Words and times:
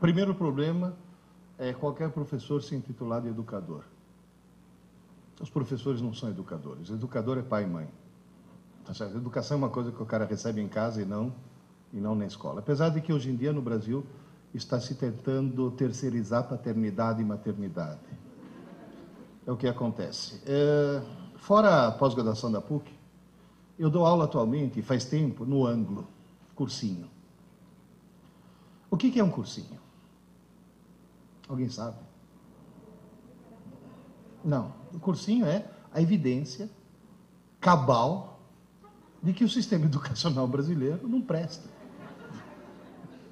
Primeiro 0.00 0.34
problema 0.34 0.96
é 1.58 1.74
qualquer 1.74 2.10
professor 2.10 2.62
se 2.62 2.74
intitular 2.74 3.20
de 3.20 3.28
educador. 3.28 3.84
Os 5.38 5.50
professores 5.50 6.00
não 6.00 6.14
são 6.14 6.30
educadores. 6.30 6.88
Educador 6.88 7.36
é 7.36 7.42
pai 7.42 7.64
e 7.64 7.66
mãe. 7.66 7.88
Tá 8.84 8.94
certo? 8.94 9.18
Educação 9.18 9.56
é 9.56 9.58
uma 9.58 9.68
coisa 9.68 9.92
que 9.92 10.02
o 10.02 10.06
cara 10.06 10.24
recebe 10.24 10.60
em 10.60 10.68
casa 10.68 11.02
e 11.02 11.04
não, 11.04 11.34
e 11.92 12.00
não 12.00 12.14
na 12.14 12.24
escola. 12.24 12.60
Apesar 12.60 12.88
de 12.88 13.02
que 13.02 13.12
hoje 13.12 13.30
em 13.30 13.36
dia 13.36 13.52
no 13.52 13.60
Brasil 13.60 14.04
está 14.54 14.80
se 14.80 14.94
tentando 14.94 15.70
terceirizar 15.72 16.48
paternidade 16.48 17.20
e 17.20 17.24
maternidade. 17.24 18.00
É 19.46 19.52
o 19.52 19.56
que 19.56 19.68
acontece. 19.68 20.42
É, 20.46 21.02
fora 21.36 21.88
a 21.88 21.92
pós-graduação 21.92 22.50
da 22.50 22.60
PUC, 22.60 22.90
eu 23.78 23.88
dou 23.88 24.04
aula 24.04 24.24
atualmente, 24.24 24.82
faz 24.82 25.04
tempo, 25.04 25.44
no 25.44 25.66
ângulo, 25.66 26.06
cursinho. 26.54 27.08
O 28.90 28.96
que, 28.96 29.10
que 29.10 29.20
é 29.20 29.24
um 29.24 29.30
cursinho? 29.30 29.79
Alguém 31.50 31.68
sabe? 31.68 31.96
Não. 34.44 34.72
O 34.94 35.00
cursinho 35.00 35.44
é 35.44 35.68
a 35.92 36.00
evidência 36.00 36.70
cabal 37.60 38.40
de 39.20 39.32
que 39.32 39.42
o 39.42 39.48
sistema 39.48 39.84
educacional 39.86 40.46
brasileiro 40.46 41.08
não 41.08 41.20
presta. 41.20 41.68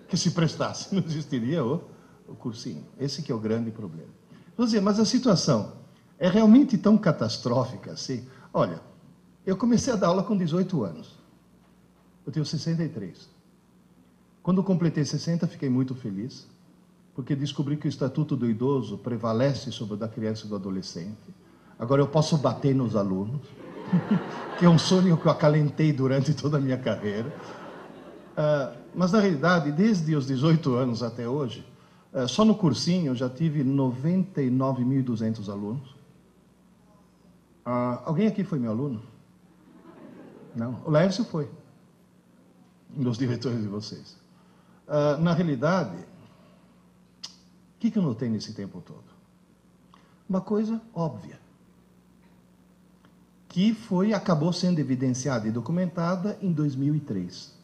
Que 0.08 0.16
se 0.16 0.32
prestasse, 0.32 0.92
não 0.92 1.00
existiria 1.00 1.64
o, 1.64 1.84
o 2.26 2.34
cursinho. 2.34 2.84
Esse 2.98 3.22
que 3.22 3.30
é 3.30 3.34
o 3.34 3.38
grande 3.38 3.70
problema. 3.70 4.10
Dizer, 4.58 4.80
mas 4.80 4.98
a 4.98 5.04
situação 5.04 5.74
é 6.18 6.28
realmente 6.28 6.76
tão 6.76 6.98
catastrófica 6.98 7.92
assim? 7.92 8.26
Olha, 8.52 8.82
eu 9.46 9.56
comecei 9.56 9.92
a 9.92 9.96
dar 9.96 10.08
aula 10.08 10.24
com 10.24 10.36
18 10.36 10.82
anos. 10.82 11.16
Eu 12.26 12.32
tenho 12.32 12.44
63. 12.44 13.30
Quando 14.42 14.64
completei 14.64 15.04
60, 15.04 15.46
fiquei 15.46 15.68
muito 15.68 15.94
feliz, 15.94 16.48
porque 17.18 17.34
descobri 17.34 17.76
que 17.76 17.88
o 17.88 17.90
Estatuto 17.90 18.36
do 18.36 18.48
Idoso 18.48 18.96
prevalece 18.96 19.72
sobre 19.72 19.94
o 19.94 19.96
da 19.96 20.06
criança 20.06 20.46
e 20.46 20.48
do 20.48 20.54
adolescente. 20.54 21.34
Agora 21.76 22.00
eu 22.00 22.06
posso 22.06 22.38
bater 22.38 22.72
nos 22.72 22.94
alunos, 22.94 23.40
que 24.56 24.64
é 24.64 24.68
um 24.68 24.78
sonho 24.78 25.16
que 25.16 25.26
eu 25.26 25.32
acalentei 25.32 25.92
durante 25.92 26.32
toda 26.32 26.58
a 26.58 26.60
minha 26.60 26.78
carreira. 26.78 27.34
Uh, 28.36 28.78
mas, 28.94 29.10
na 29.10 29.18
realidade, 29.18 29.72
desde 29.72 30.14
os 30.14 30.28
18 30.28 30.76
anos 30.76 31.02
até 31.02 31.28
hoje, 31.28 31.66
uh, 32.14 32.28
só 32.28 32.44
no 32.44 32.54
cursinho 32.54 33.08
eu 33.08 33.16
já 33.16 33.28
tive 33.28 33.64
99.200 33.64 35.48
alunos. 35.48 35.90
Uh, 37.66 37.98
alguém 38.04 38.28
aqui 38.28 38.44
foi 38.44 38.60
meu 38.60 38.70
aluno? 38.70 39.02
Não. 40.54 40.80
O 40.86 40.90
Lércio 40.92 41.24
foi. 41.24 41.50
Um 42.96 43.02
dos 43.02 43.18
diretores 43.18 43.60
de 43.60 43.66
vocês. 43.66 44.16
na 45.18 45.34
realidade, 45.34 45.96
o 47.78 47.80
que, 47.80 47.90
que 47.92 47.98
eu 47.98 48.02
notei 48.02 48.28
nesse 48.28 48.52
tempo 48.52 48.82
todo? 48.84 49.04
Uma 50.28 50.40
coisa 50.40 50.82
óbvia 50.92 51.38
que 53.48 53.72
foi 53.72 54.12
acabou 54.12 54.52
sendo 54.52 54.80
evidenciada 54.80 55.46
e 55.46 55.52
documentada 55.52 56.36
em 56.42 56.52
2003. 56.52 57.56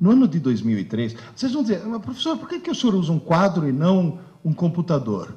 No 0.00 0.10
ano 0.10 0.26
de 0.26 0.40
2003, 0.40 1.16
vocês 1.36 1.52
vão 1.52 1.62
dizer, 1.62 1.82
professor, 2.00 2.38
por 2.38 2.48
que, 2.48 2.58
que 2.58 2.70
o 2.70 2.74
senhor 2.74 2.94
usa 2.94 3.12
um 3.12 3.18
quadro 3.18 3.68
e 3.68 3.72
não 3.72 4.20
um 4.42 4.54
computador? 4.54 5.36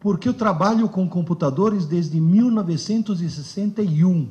Porque 0.00 0.28
eu 0.28 0.34
trabalho 0.34 0.88
com 0.88 1.08
computadores 1.08 1.86
desde 1.86 2.20
1961. 2.20 4.28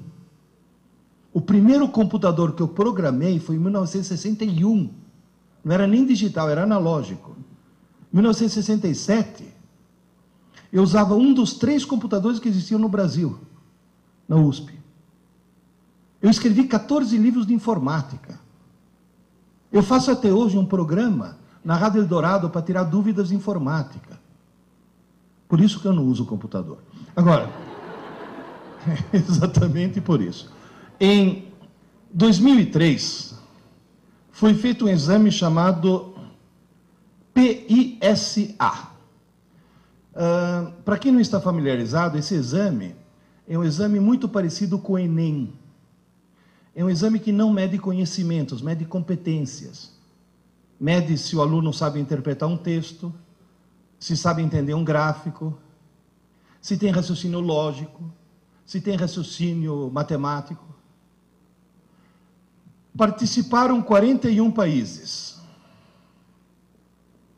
O 1.34 1.40
primeiro 1.40 1.88
computador 1.88 2.54
que 2.54 2.62
eu 2.62 2.68
programei 2.68 3.40
foi 3.40 3.56
em 3.56 3.60
1961. 3.60 4.90
Não 5.64 5.74
era 5.74 5.88
nem 5.88 6.06
digital, 6.06 6.50
era 6.50 6.64
analógico. 6.64 7.32
Em 8.12 8.18
1967, 8.18 9.46
eu 10.72 10.84
usava 10.84 11.16
um 11.16 11.34
dos 11.34 11.54
três 11.54 11.86
computadores 11.86 12.40
que 12.40 12.50
existiam 12.50 12.80
no 12.80 12.90
Brasil, 12.90 13.40
na 14.28 14.36
USP. 14.36 14.74
Eu 16.22 16.30
escrevi 16.30 16.66
14 16.66 17.18
livros 17.18 17.48
de 17.48 17.54
informática. 17.54 18.40
Eu 19.72 19.82
faço 19.82 20.12
até 20.12 20.32
hoje 20.32 20.58
um 20.58 20.66
programa 20.66 21.38
na 21.64 21.76
Rádio 21.76 22.02
Eldorado 22.02 22.50
para 22.50 22.62
tirar 22.62 22.84
dúvidas 22.84 23.30
de 23.30 23.36
informática. 23.36 24.20
Por 25.48 25.60
isso 25.60 25.80
que 25.80 25.88
eu 25.88 25.94
não 25.94 26.06
uso 26.06 26.24
o 26.24 26.26
computador. 26.26 26.80
Agora, 27.16 27.50
exatamente 29.12 30.00
por 30.00 30.22
isso. 30.22 30.52
Em 31.00 31.48
2003, 32.14 33.36
foi 34.32 34.54
feito 34.54 34.86
um 34.86 34.90
exame 34.90 35.32
chamado 35.32 36.11
PISA 37.34 38.92
Uh, 40.12 40.72
Para 40.84 40.98
quem 40.98 41.12
não 41.12 41.22
está 41.22 41.40
familiarizado, 41.40 42.18
esse 42.18 42.36
exame 42.36 42.96
é 43.48 43.58
um 43.58 43.64
exame 43.64 44.00
muito 44.00 44.28
parecido 44.28 44.78
com 44.78 44.94
o 44.94 45.00
Enem. 45.00 45.54
É 46.76 46.84
um 46.84 46.90
exame 46.90 47.20
que 47.20 47.32
não 47.32 47.52
mede 47.52 47.78
conhecimentos, 47.78 48.62
mede 48.62 48.86
competências. 48.86 49.94
Mede 50.80 51.18
se 51.18 51.36
o 51.36 51.42
aluno 51.42 51.74
sabe 51.74 52.00
interpretar 52.00 52.50
um 52.50 52.58
texto, 52.58 53.14
se 54.00 54.18
sabe 54.18 54.42
entender 54.42 54.74
um 54.74 54.84
gráfico, 54.84 55.58
se 56.60 56.78
tem 56.78 56.92
raciocínio 56.92 57.40
lógico, 57.40 58.12
se 58.66 58.82
tem 58.82 58.96
raciocínio 58.96 59.90
matemático. 59.94 60.66
Participaram 62.98 63.82
41 63.82 64.52
países. 64.52 65.41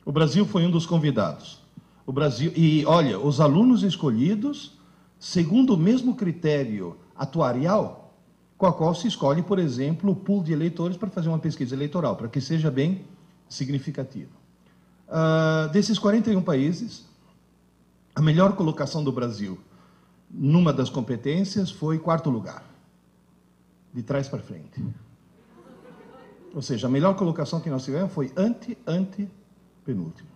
O 0.05 0.11
Brasil 0.11 0.45
foi 0.45 0.65
um 0.65 0.71
dos 0.71 0.85
convidados. 0.85 1.61
O 2.05 2.11
Brasil 2.11 2.51
e 2.55 2.85
olha, 2.85 3.19
os 3.19 3.39
alunos 3.39 3.83
escolhidos 3.83 4.77
segundo 5.17 5.75
o 5.75 5.77
mesmo 5.77 6.15
critério 6.15 6.97
atuarial 7.15 8.13
com 8.57 8.65
a 8.65 8.73
qual 8.73 8.93
se 8.93 9.07
escolhe, 9.07 9.41
por 9.41 9.57
exemplo, 9.57 10.11
o 10.11 10.15
pool 10.15 10.43
de 10.43 10.51
eleitores 10.51 10.97
para 10.97 11.09
fazer 11.09 11.29
uma 11.29 11.39
pesquisa 11.39 11.75
eleitoral, 11.75 12.15
para 12.15 12.27
que 12.27 12.39
seja 12.41 12.69
bem 12.69 13.05
significativo. 13.49 14.31
Uh, 15.07 15.69
desses 15.71 15.97
41 15.99 16.41
países, 16.41 17.05
a 18.15 18.21
melhor 18.21 18.53
colocação 18.53 19.03
do 19.03 19.11
Brasil 19.11 19.57
numa 20.29 20.73
das 20.73 20.89
competências 20.89 21.71
foi 21.71 21.99
quarto 21.99 22.29
lugar, 22.29 22.63
de 23.93 24.01
trás 24.01 24.27
para 24.27 24.39
frente. 24.39 24.83
Ou 26.53 26.61
seja, 26.61 26.87
a 26.87 26.89
melhor 26.89 27.15
colocação 27.15 27.59
que 27.59 27.69
nós 27.69 27.83
tivemos 27.83 28.11
foi 28.11 28.31
ante, 28.35 28.77
ante, 28.85 29.29
penúltimo. 29.83 30.29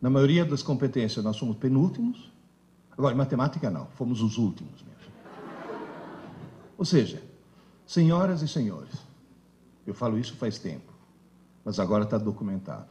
Na 0.00 0.10
maioria 0.10 0.44
das 0.44 0.62
competências 0.62 1.24
nós 1.24 1.36
somos 1.36 1.56
penúltimos. 1.56 2.32
Agora, 2.90 3.14
em 3.14 3.18
matemática 3.18 3.70
não, 3.70 3.86
fomos 3.86 4.20
os 4.20 4.36
últimos 4.36 4.82
mesmo. 4.82 5.12
Ou 6.76 6.84
seja, 6.84 7.22
senhoras 7.86 8.42
e 8.42 8.48
senhores, 8.48 8.94
eu 9.86 9.94
falo 9.94 10.18
isso 10.18 10.34
faz 10.34 10.58
tempo, 10.58 10.92
mas 11.64 11.78
agora 11.78 12.04
está 12.04 12.18
documentado. 12.18 12.88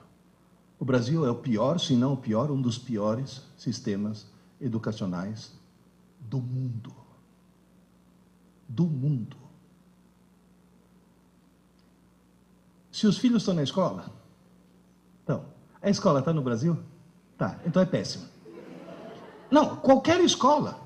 O 0.79 0.85
Brasil 0.85 1.25
é 1.25 1.29
o 1.29 1.35
pior, 1.35 1.79
se 1.79 1.95
não 1.95 2.13
o 2.13 2.18
pior, 2.18 2.50
um 2.50 2.62
dos 2.62 2.78
piores 2.78 3.41
sistemas 3.57 4.28
educacionais 4.59 5.51
do 6.19 6.39
mundo. 6.39 6.94
Do 8.68 8.85
mundo. 8.85 9.38
Se 12.91 13.06
os 13.06 13.18
filhos 13.18 13.41
estão 13.41 13.53
na 13.53 13.63
escola, 13.63 14.12
a 15.81 15.90
escola 15.90 16.19
está 16.19 16.31
no 16.31 16.42
Brasil? 16.42 16.78
Tá, 17.38 17.59
então 17.66 17.81
é 17.81 17.86
péssimo. 17.86 18.25
Não, 19.50 19.75
qualquer 19.78 20.22
escola. 20.22 20.80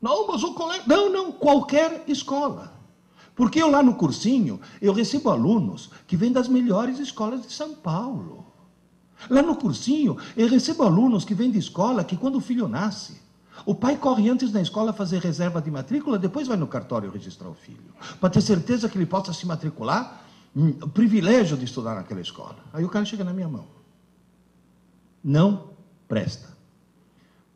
Não, 0.00 0.26
mas 0.26 0.42
o 0.42 0.54
colega. 0.54 0.82
Não, 0.86 1.12
não, 1.12 1.30
qualquer 1.30 2.04
escola. 2.08 2.72
Porque 3.34 3.62
eu 3.62 3.70
lá 3.70 3.82
no 3.82 3.94
cursinho, 3.94 4.60
eu 4.80 4.92
recebo 4.92 5.30
alunos 5.30 5.90
que 6.06 6.16
vêm 6.16 6.32
das 6.32 6.48
melhores 6.48 6.98
escolas 6.98 7.42
de 7.42 7.52
São 7.52 7.74
Paulo. 7.74 8.46
Lá 9.30 9.42
no 9.42 9.54
cursinho, 9.54 10.16
eu 10.36 10.48
recebo 10.48 10.82
alunos 10.82 11.24
que 11.24 11.34
vêm 11.34 11.50
de 11.50 11.58
escola 11.58 12.02
que 12.02 12.16
quando 12.16 12.36
o 12.36 12.40
filho 12.40 12.66
nasce, 12.66 13.22
o 13.64 13.74
pai 13.74 13.96
corre 13.96 14.28
antes 14.28 14.52
na 14.52 14.60
escola 14.60 14.92
fazer 14.92 15.20
reserva 15.20 15.62
de 15.62 15.70
matrícula, 15.70 16.18
depois 16.18 16.48
vai 16.48 16.56
no 16.56 16.66
cartório 16.66 17.10
registrar 17.10 17.48
o 17.48 17.54
filho. 17.54 17.94
Para 18.20 18.30
ter 18.30 18.40
certeza 18.40 18.88
que 18.88 18.98
ele 18.98 19.06
possa 19.06 19.32
se 19.32 19.46
matricular, 19.46 20.22
hum, 20.56 20.74
o 20.82 20.88
privilégio 20.88 21.56
de 21.56 21.64
estudar 21.64 21.94
naquela 21.94 22.20
escola. 22.20 22.56
Aí 22.72 22.84
o 22.84 22.88
cara 22.88 23.04
chega 23.04 23.22
na 23.22 23.32
minha 23.32 23.48
mão 23.48 23.81
não 25.22 25.70
presta. 26.08 26.48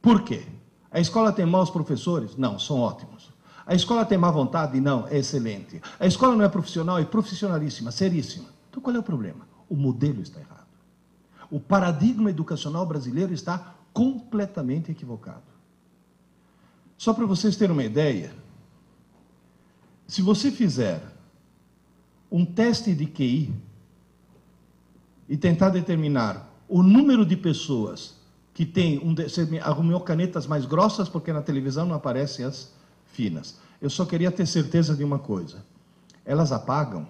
Por 0.00 0.22
quê? 0.22 0.46
A 0.90 1.00
escola 1.00 1.32
tem 1.32 1.44
maus 1.44 1.70
professores? 1.70 2.36
Não, 2.36 2.58
são 2.58 2.80
ótimos. 2.80 3.32
A 3.66 3.74
escola 3.74 4.04
tem 4.04 4.16
má 4.16 4.30
vontade? 4.30 4.80
Não, 4.80 5.08
é 5.08 5.18
excelente. 5.18 5.82
A 5.98 6.06
escola 6.06 6.36
não 6.36 6.44
é 6.44 6.48
profissional? 6.48 6.98
É 6.98 7.04
profissionalíssima, 7.04 7.90
seríssima. 7.90 8.48
Então 8.70 8.80
qual 8.80 8.94
é 8.94 8.98
o 8.98 9.02
problema? 9.02 9.48
O 9.68 9.74
modelo 9.74 10.22
está 10.22 10.38
errado. 10.38 10.66
O 11.50 11.58
paradigma 11.58 12.30
educacional 12.30 12.86
brasileiro 12.86 13.32
está 13.32 13.74
completamente 13.92 14.90
equivocado. 14.92 15.42
Só 16.96 17.12
para 17.12 17.26
vocês 17.26 17.56
terem 17.56 17.72
uma 17.72 17.84
ideia, 17.84 18.32
se 20.06 20.22
você 20.22 20.50
fizer 20.50 21.02
um 22.30 22.44
teste 22.44 22.94
de 22.94 23.06
QI 23.06 23.54
e 25.28 25.36
tentar 25.36 25.70
determinar 25.70 26.45
o 26.68 26.82
número 26.82 27.24
de 27.24 27.36
pessoas 27.36 28.16
que 28.52 28.64
tem 28.64 28.98
um 28.98 29.14
você 29.14 29.46
arrumou 29.62 30.00
canetas 30.00 30.46
mais 30.46 30.64
grossas 30.64 31.08
porque 31.08 31.32
na 31.32 31.42
televisão 31.42 31.86
não 31.86 31.94
aparecem 31.94 32.44
as 32.44 32.72
finas. 33.12 33.60
Eu 33.80 33.90
só 33.90 34.04
queria 34.04 34.32
ter 34.32 34.46
certeza 34.46 34.96
de 34.96 35.04
uma 35.04 35.18
coisa. 35.18 35.64
Elas 36.24 36.52
apagam? 36.52 37.06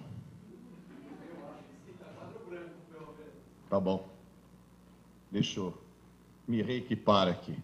Tá 3.69 3.79
bom. 3.79 4.07
Deixa 5.31 5.59
eu 5.59 5.73
me 6.47 6.61
reequipar 6.61 7.27
aqui. 7.27 7.57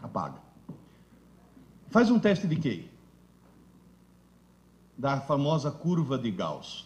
Apaga. 0.00 0.40
Faz 1.90 2.10
um 2.10 2.18
teste 2.18 2.46
de 2.46 2.56
QI 2.56 2.97
da 4.98 5.20
famosa 5.20 5.70
curva 5.70 6.18
de 6.18 6.28
Gauss. 6.32 6.80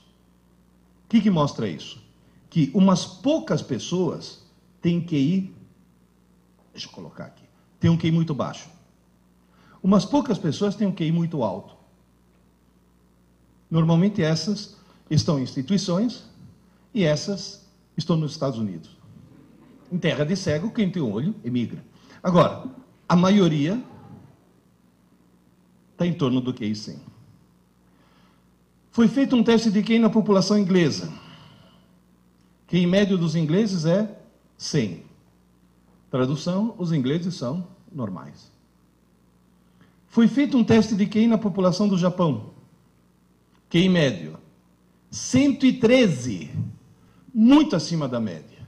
O 1.04 1.08
que, 1.08 1.22
que 1.22 1.30
mostra 1.30 1.66
isso? 1.66 2.02
Que 2.50 2.70
umas 2.74 3.06
poucas 3.06 3.62
pessoas 3.62 4.44
têm 4.82 5.00
QI, 5.00 5.56
deixa 6.72 6.88
eu 6.88 6.92
colocar 6.92 7.24
aqui, 7.24 7.44
tem 7.80 7.90
um 7.90 7.96
QI 7.96 8.12
muito 8.12 8.34
baixo. 8.34 8.68
Umas 9.82 10.04
poucas 10.04 10.38
pessoas 10.38 10.76
têm 10.76 10.86
um 10.86 10.94
QI 10.94 11.10
muito 11.10 11.42
alto. 11.42 11.74
Normalmente 13.70 14.22
essas 14.22 14.76
estão 15.10 15.38
em 15.38 15.42
instituições 15.42 16.24
e 16.92 17.04
essas 17.04 17.66
estão 17.96 18.16
nos 18.16 18.32
Estados 18.32 18.58
Unidos. 18.58 18.90
Em 19.90 19.98
terra 19.98 20.24
de 20.24 20.36
cego, 20.36 20.70
quem 20.70 20.90
tem 20.90 21.02
um 21.02 21.12
olho 21.12 21.34
emigra. 21.42 21.82
Agora, 22.22 22.64
a 23.08 23.16
maioria 23.16 23.82
está 25.92 26.06
em 26.06 26.12
torno 26.12 26.40
do 26.40 26.52
QI 26.52 26.74
100. 26.74 27.11
Foi 28.92 29.08
feito 29.08 29.34
um 29.34 29.42
teste 29.42 29.70
de 29.70 29.82
QI 29.82 29.98
na 29.98 30.10
população 30.10 30.58
inglesa. 30.58 31.10
Que 32.66 32.78
em 32.78 32.86
médio 32.86 33.16
dos 33.16 33.34
ingleses 33.34 33.86
é 33.86 34.18
100. 34.58 35.02
Tradução: 36.10 36.74
os 36.78 36.92
ingleses 36.92 37.34
são 37.34 37.66
normais. 37.90 38.52
Foi 40.06 40.28
feito 40.28 40.58
um 40.58 40.62
teste 40.62 40.94
de 40.94 41.06
QI 41.06 41.26
na 41.26 41.38
população 41.38 41.88
do 41.88 41.96
Japão. 41.96 42.50
QI 43.70 43.88
médio: 43.88 44.36
113. 45.10 46.50
Muito 47.34 47.74
acima 47.74 48.06
da 48.06 48.20
média. 48.20 48.60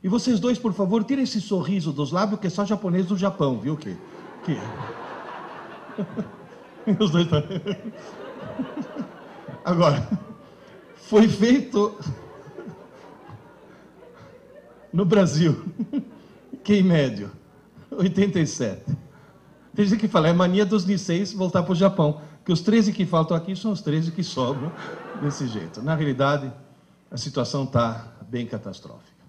E 0.00 0.08
vocês 0.08 0.38
dois, 0.38 0.60
por 0.60 0.72
favor, 0.72 1.02
tirem 1.02 1.24
esse 1.24 1.40
sorriso 1.40 1.92
dos 1.92 2.12
lábios, 2.12 2.38
que 2.38 2.46
é 2.46 2.50
só 2.50 2.64
japonês 2.64 3.06
do 3.06 3.16
Japão, 3.16 3.58
viu? 3.58 3.76
Que, 3.76 3.96
que... 4.44 4.56
Os 7.02 7.10
dois. 7.10 7.26
Agora, 9.64 10.08
foi 10.94 11.28
feito 11.28 11.96
no 14.92 15.04
Brasil, 15.04 15.64
que 16.62 16.74
em 16.74 16.82
médio, 16.82 17.30
87. 17.90 18.84
Tem 19.74 19.86
gente 19.86 20.00
que 20.00 20.08
fala, 20.08 20.28
é 20.28 20.32
mania 20.32 20.66
dos 20.66 20.84
Niseis 20.84 21.32
voltar 21.32 21.62
para 21.62 21.72
o 21.72 21.76
Japão, 21.76 22.20
que 22.44 22.52
os 22.52 22.60
13 22.60 22.92
que 22.92 23.06
faltam 23.06 23.36
aqui 23.36 23.56
são 23.56 23.72
os 23.72 23.80
13 23.80 24.12
que 24.12 24.22
sobram 24.22 24.72
desse 25.22 25.46
jeito. 25.46 25.80
Na 25.82 25.94
realidade, 25.94 26.52
a 27.10 27.16
situação 27.16 27.64
está 27.64 28.12
bem 28.28 28.46
catastrófica. 28.46 29.22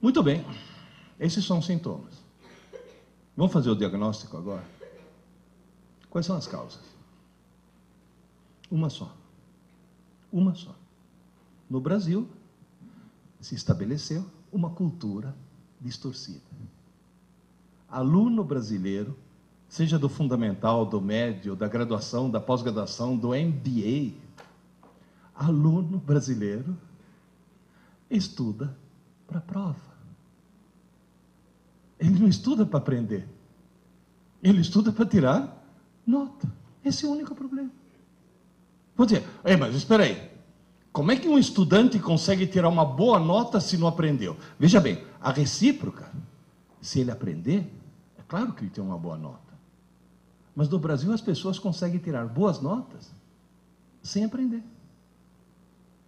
Muito 0.00 0.22
bem, 0.22 0.44
esses 1.18 1.44
são 1.44 1.58
os 1.58 1.66
sintomas. 1.66 2.14
Vamos 3.36 3.52
fazer 3.52 3.70
o 3.70 3.76
diagnóstico 3.76 4.36
agora? 4.36 4.64
Quais 6.08 6.26
são 6.26 6.36
as 6.36 6.46
causas? 6.46 6.89
Uma 8.70 8.88
só. 8.88 9.16
Uma 10.32 10.54
só. 10.54 10.74
No 11.68 11.80
Brasil, 11.80 12.28
se 13.40 13.54
estabeleceu 13.54 14.24
uma 14.52 14.70
cultura 14.70 15.34
distorcida. 15.80 16.40
Aluno 17.88 18.44
brasileiro, 18.44 19.16
seja 19.68 19.98
do 19.98 20.08
fundamental, 20.08 20.84
do 20.86 21.00
médio, 21.00 21.56
da 21.56 21.66
graduação, 21.66 22.30
da 22.30 22.40
pós-graduação, 22.40 23.16
do 23.16 23.28
MBA, 23.28 24.14
aluno 25.34 25.98
brasileiro 25.98 26.76
estuda 28.10 28.76
para 29.26 29.38
a 29.38 29.42
prova. 29.42 29.90
Ele 31.98 32.18
não 32.18 32.28
estuda 32.28 32.66
para 32.66 32.78
aprender. 32.78 33.28
Ele 34.42 34.60
estuda 34.60 34.92
para 34.92 35.06
tirar 35.06 35.64
nota. 36.06 36.50
Esse 36.84 37.04
é 37.04 37.08
o 37.08 37.12
único 37.12 37.34
problema. 37.34 37.70
Mas 39.58 39.74
espera 39.74 40.04
aí. 40.04 40.30
Como 40.92 41.12
é 41.12 41.16
que 41.16 41.28
um 41.28 41.38
estudante 41.38 41.98
consegue 41.98 42.46
tirar 42.46 42.68
uma 42.68 42.84
boa 42.84 43.18
nota 43.20 43.60
se 43.60 43.76
não 43.76 43.86
aprendeu? 43.86 44.36
Veja 44.58 44.80
bem, 44.80 45.04
a 45.20 45.30
recíproca, 45.30 46.10
se 46.80 47.00
ele 47.00 47.10
aprender, 47.10 47.72
é 48.18 48.22
claro 48.26 48.52
que 48.52 48.64
ele 48.64 48.70
tem 48.70 48.82
uma 48.82 48.98
boa 48.98 49.16
nota. 49.16 49.38
Mas 50.54 50.68
no 50.68 50.78
Brasil 50.78 51.12
as 51.12 51.20
pessoas 51.20 51.58
conseguem 51.58 52.00
tirar 52.00 52.26
boas 52.26 52.60
notas 52.60 53.12
sem 54.02 54.24
aprender. 54.24 54.64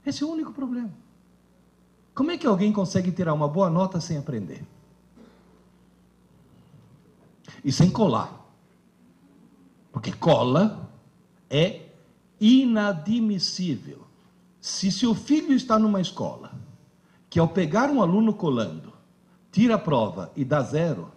Esse 0.04 0.24
é 0.24 0.26
o 0.26 0.30
único 0.30 0.52
problema. 0.52 0.90
Como 2.12 2.32
é 2.32 2.36
que 2.36 2.46
alguém 2.46 2.72
consegue 2.72 3.12
tirar 3.12 3.32
uma 3.32 3.46
boa 3.46 3.70
nota 3.70 4.00
sem 4.00 4.18
aprender? 4.18 4.66
E 7.64 7.70
sem 7.70 7.88
colar. 7.88 8.44
Porque 9.92 10.10
cola 10.12 10.90
é 11.48 11.91
inadmissível. 12.42 14.00
Se 14.60 14.90
seu 14.90 15.14
filho 15.14 15.52
está 15.52 15.78
numa 15.78 16.00
escola 16.00 16.52
que, 17.30 17.38
ao 17.38 17.46
pegar 17.48 17.88
um 17.88 18.02
aluno 18.02 18.34
colando, 18.34 18.92
tira 19.52 19.76
a 19.76 19.78
prova 19.78 20.32
e 20.34 20.44
dá 20.44 20.60
zero, 20.60 21.12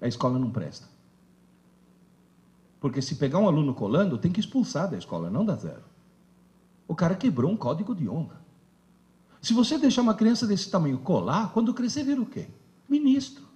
a 0.00 0.08
escola 0.08 0.38
não 0.38 0.50
presta. 0.50 0.88
Porque 2.80 3.02
se 3.02 3.16
pegar 3.16 3.38
um 3.38 3.46
aluno 3.46 3.74
colando, 3.74 4.16
tem 4.16 4.32
que 4.32 4.40
expulsar 4.40 4.90
da 4.90 4.96
escola, 4.96 5.28
não 5.28 5.44
dá 5.44 5.54
zero. 5.54 5.84
O 6.86 6.94
cara 6.94 7.14
quebrou 7.14 7.50
um 7.50 7.56
código 7.56 7.94
de 7.94 8.08
honra. 8.08 8.40
Se 9.42 9.52
você 9.52 9.76
deixar 9.76 10.00
uma 10.00 10.14
criança 10.14 10.46
desse 10.46 10.70
tamanho 10.70 10.98
colar, 10.98 11.52
quando 11.52 11.74
crescer, 11.74 12.04
vira 12.04 12.22
o 12.22 12.26
quê? 12.26 12.48
Ministro. 12.88 13.47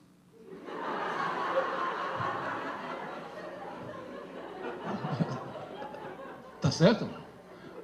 Certo? 6.73 7.09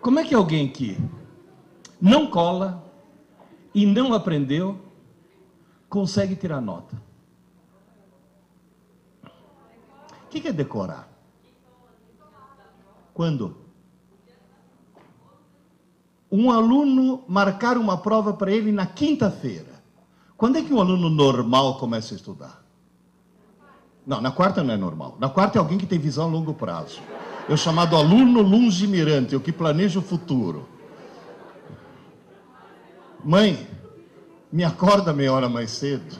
Como 0.00 0.18
é 0.18 0.24
que 0.24 0.34
alguém 0.34 0.68
que 0.68 0.96
não 2.00 2.28
cola 2.28 2.84
e 3.74 3.86
não 3.86 4.12
aprendeu 4.12 4.78
consegue 5.88 6.34
tirar 6.36 6.60
nota? 6.60 7.00
O 10.24 10.28
que 10.28 10.46
é 10.46 10.52
decorar? 10.52 11.08
Quando? 13.14 13.56
Um 16.30 16.50
aluno 16.50 17.24
marcar 17.26 17.78
uma 17.78 17.96
prova 17.96 18.34
para 18.34 18.52
ele 18.52 18.70
na 18.70 18.86
quinta-feira. 18.86 19.82
Quando 20.36 20.56
é 20.56 20.62
que 20.62 20.72
um 20.72 20.80
aluno 20.80 21.08
normal 21.08 21.78
começa 21.78 22.14
a 22.14 22.16
estudar? 22.16 22.62
Não, 24.06 24.20
na 24.20 24.30
quarta 24.30 24.62
não 24.62 24.72
é 24.72 24.76
normal. 24.76 25.16
Na 25.18 25.28
quarta 25.28 25.58
é 25.58 25.60
alguém 25.60 25.78
que 25.78 25.86
tem 25.86 25.98
visão 25.98 26.28
a 26.28 26.30
longo 26.30 26.54
prazo. 26.54 27.00
Eu 27.48 27.56
chamado 27.56 27.96
aluno 27.96 28.42
lungimirante, 28.42 29.34
o 29.34 29.40
que 29.40 29.50
planeja 29.50 29.98
o 29.98 30.02
futuro. 30.02 30.68
Mãe, 33.24 33.66
me 34.52 34.64
acorda 34.64 35.14
meia 35.14 35.32
hora 35.32 35.48
mais 35.48 35.70
cedo. 35.70 36.18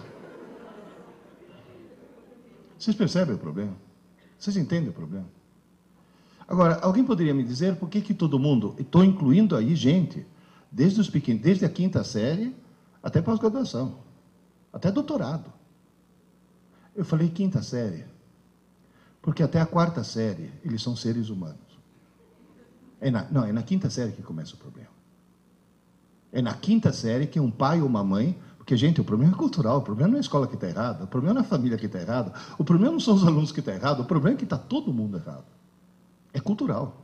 Vocês 2.79 2.97
percebem 2.97 3.35
o 3.35 3.39
problema? 3.39 3.77
Vocês 4.39 4.57
entendem 4.57 4.89
o 4.89 4.93
problema? 4.93 5.29
Agora, 6.47 6.79
alguém 6.81 7.05
poderia 7.05 7.35
me 7.35 7.45
dizer 7.45 7.77
por 7.77 7.91
que, 7.91 8.01
que 8.01 8.15
todo 8.15 8.39
mundo, 8.39 8.75
estou 8.79 9.05
incluindo 9.05 9.55
aí 9.55 9.77
gente, 9.77 10.25
desde, 10.73 10.99
os 10.99 11.11
pequenos, 11.11 11.43
desde 11.43 11.65
a 11.65 11.69
quinta 11.69 12.03
série 12.03 12.57
até 13.03 13.21
pós-graduação, 13.21 13.99
até 14.73 14.91
doutorado. 14.91 15.53
Eu 16.97 17.05
falei 17.05 17.29
quinta 17.29 17.63
série, 17.63 18.07
porque 19.29 19.43
até 19.43 19.61
a 19.61 19.67
quarta 19.67 20.03
série 20.03 20.51
eles 20.65 20.83
são 20.83 20.97
seres 20.97 21.29
humanos. 21.29 21.61
É 22.99 23.11
na, 23.11 23.27
não, 23.31 23.45
é 23.45 23.53
na 23.53 23.63
quinta 23.63 23.91
série 23.91 24.13
que 24.13 24.23
começa 24.23 24.55
o 24.55 24.57
problema. 24.57 24.89
É 26.33 26.41
na 26.41 26.55
quinta 26.55 26.95
série 26.95 27.27
que 27.27 27.39
um 27.39 27.51
pai 27.51 27.83
ou 27.83 27.87
uma 27.87 28.03
mãe. 28.03 28.39
Porque, 28.57 28.75
gente, 28.75 29.03
o 29.03 29.05
problema 29.05 29.35
é 29.35 29.37
cultural, 29.37 29.81
o 29.81 29.83
problema 29.83 30.09
não 30.09 30.17
é 30.17 30.21
a 30.21 30.23
escola 30.23 30.47
que 30.47 30.55
está 30.55 30.67
errada, 30.67 31.05
o 31.05 31.07
problema 31.07 31.35
não 31.35 31.43
é 31.43 31.45
a 31.45 31.47
família 31.47 31.77
que 31.77 31.85
está 31.85 32.01
errada, 32.01 32.33
o 32.57 32.65
problema 32.65 32.93
não 32.93 33.01
são 33.01 33.17
os 33.17 33.27
alunos 33.27 33.53
que 33.53 33.61
estão 33.61 33.75
tá 33.75 33.79
errados, 33.79 34.03
o 34.03 34.09
problema 34.09 34.35
é 34.35 34.39
que 34.39 34.45
está 34.45 34.57
todo 34.57 34.95
mundo 34.95 35.19
errado. 35.19 35.45
É 36.33 36.41
cultural. 36.41 36.97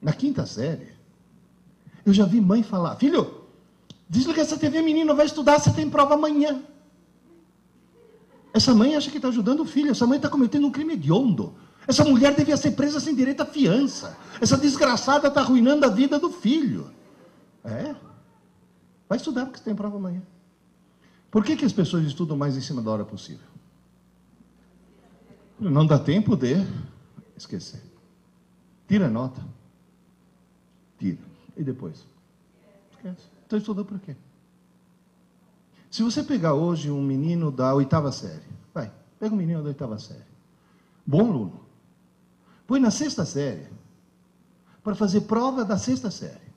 Na 0.00 0.12
quinta 0.12 0.46
série, 0.46 0.92
eu 2.04 2.14
já 2.14 2.24
vi 2.24 2.40
mãe 2.40 2.62
falar: 2.62 2.94
Filho, 2.94 3.46
desliga 4.08 4.42
essa 4.42 4.56
TV, 4.56 4.80
menino 4.80 5.12
vai 5.16 5.26
estudar, 5.26 5.58
você 5.58 5.72
tem 5.72 5.90
prova 5.90 6.14
amanhã. 6.14 6.62
Essa 8.56 8.74
mãe 8.74 8.96
acha 8.96 9.10
que 9.10 9.18
está 9.18 9.28
ajudando 9.28 9.60
o 9.60 9.64
filho, 9.66 9.90
essa 9.90 10.06
mãe 10.06 10.16
está 10.16 10.30
cometendo 10.30 10.66
um 10.66 10.70
crime 10.70 10.94
hediondo. 10.94 11.54
Essa 11.86 12.02
mulher 12.02 12.34
devia 12.34 12.56
ser 12.56 12.70
presa 12.70 12.98
sem 12.98 13.14
direito 13.14 13.42
à 13.42 13.44
fiança. 13.44 14.16
Essa 14.40 14.56
desgraçada 14.56 15.28
está 15.28 15.42
arruinando 15.42 15.84
a 15.84 15.90
vida 15.90 16.18
do 16.18 16.30
filho. 16.30 16.90
É. 17.62 17.94
Vai 19.06 19.18
estudar 19.18 19.44
porque 19.44 19.58
você 19.58 19.64
tem 19.64 19.74
prova 19.74 19.98
amanhã. 19.98 20.22
Por 21.30 21.44
que, 21.44 21.54
que 21.54 21.66
as 21.66 21.72
pessoas 21.74 22.06
estudam 22.06 22.34
mais 22.34 22.56
em 22.56 22.62
cima 22.62 22.80
da 22.80 22.90
hora 22.90 23.04
possível? 23.04 23.46
Não 25.60 25.86
dá 25.86 25.98
tempo 25.98 26.34
de 26.34 26.56
esquecer. 27.36 27.82
Tira 28.88 29.08
a 29.08 29.10
nota. 29.10 29.44
Tira. 30.98 31.20
E 31.54 31.62
depois? 31.62 32.06
Esquece. 32.92 33.26
Então 33.46 33.58
estudou 33.58 33.84
por 33.84 33.98
quê? 34.00 34.16
Se 35.96 36.02
você 36.02 36.22
pegar 36.22 36.52
hoje 36.52 36.90
um 36.90 37.00
menino 37.00 37.50
da 37.50 37.74
oitava 37.74 38.12
série, 38.12 38.44
vai, 38.74 38.92
pega 39.18 39.34
um 39.34 39.38
menino 39.38 39.62
da 39.62 39.68
oitava 39.68 39.98
série, 39.98 40.26
bom 41.06 41.20
aluno, 41.20 41.64
põe 42.66 42.78
na 42.78 42.90
sexta 42.90 43.24
série, 43.24 43.66
para 44.84 44.94
fazer 44.94 45.22
prova 45.22 45.64
da 45.64 45.78
sexta 45.78 46.10
série. 46.10 46.52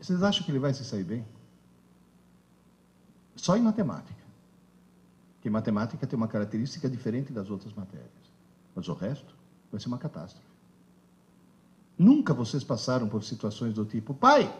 Vocês 0.00 0.20
acham 0.20 0.44
que 0.44 0.50
ele 0.50 0.58
vai 0.58 0.74
se 0.74 0.84
sair 0.84 1.04
bem? 1.04 1.24
Só 3.36 3.56
em 3.56 3.62
matemática. 3.62 4.24
Porque 5.36 5.48
matemática 5.48 6.04
tem 6.04 6.16
uma 6.16 6.26
característica 6.26 6.90
diferente 6.90 7.32
das 7.32 7.50
outras 7.50 7.72
matérias. 7.72 8.10
Mas 8.74 8.88
o 8.88 8.94
resto 8.94 9.32
vai 9.70 9.80
ser 9.80 9.86
uma 9.86 9.98
catástrofe. 9.98 10.44
Nunca 11.96 12.34
vocês 12.34 12.64
passaram 12.64 13.08
por 13.08 13.22
situações 13.22 13.72
do 13.72 13.84
tipo, 13.84 14.12
pai, 14.12 14.52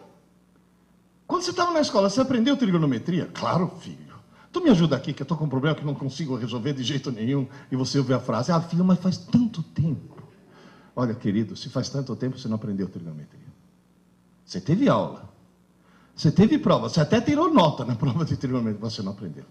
quando 1.33 1.41
você 1.41 1.49
estava 1.49 1.71
na 1.71 1.81
escola, 1.81 2.11
você 2.11 2.21
aprendeu 2.21 2.55
trigonometria? 2.55 3.25
Claro, 3.33 3.67
filho. 3.79 4.13
Tu 4.51 4.61
me 4.61 4.69
ajuda 4.69 4.95
aqui, 4.95 5.13
que 5.13 5.23
eu 5.23 5.25
estou 5.25 5.35
com 5.35 5.45
um 5.45 5.49
problema 5.49 5.75
que 5.75 5.83
não 5.83 5.95
consigo 5.95 6.35
resolver 6.35 6.73
de 6.73 6.83
jeito 6.83 7.11
nenhum. 7.11 7.47
E 7.71 7.75
você 7.75 7.97
ouve 7.97 8.13
a 8.13 8.19
frase, 8.19 8.51
ah, 8.51 8.61
filho, 8.61 8.85
mas 8.85 8.99
faz 8.99 9.17
tanto 9.17 9.63
tempo. 9.63 10.21
Olha, 10.95 11.15
querido, 11.15 11.57
se 11.57 11.69
faz 11.69 11.89
tanto 11.89 12.15
tempo, 12.15 12.37
você 12.37 12.47
não 12.47 12.53
aprendeu 12.53 12.87
trigonometria. 12.87 13.47
Você 14.45 14.61
teve 14.61 14.87
aula. 14.87 15.27
Você 16.15 16.31
teve 16.31 16.59
prova. 16.59 16.87
Você 16.87 17.01
até 17.01 17.19
tirou 17.19 17.51
nota 17.51 17.83
na 17.83 17.95
prova 17.97 18.23
de 18.23 18.37
trigonometria, 18.37 18.79
você 18.79 19.01
não 19.01 19.13
aprendeu. 19.13 19.45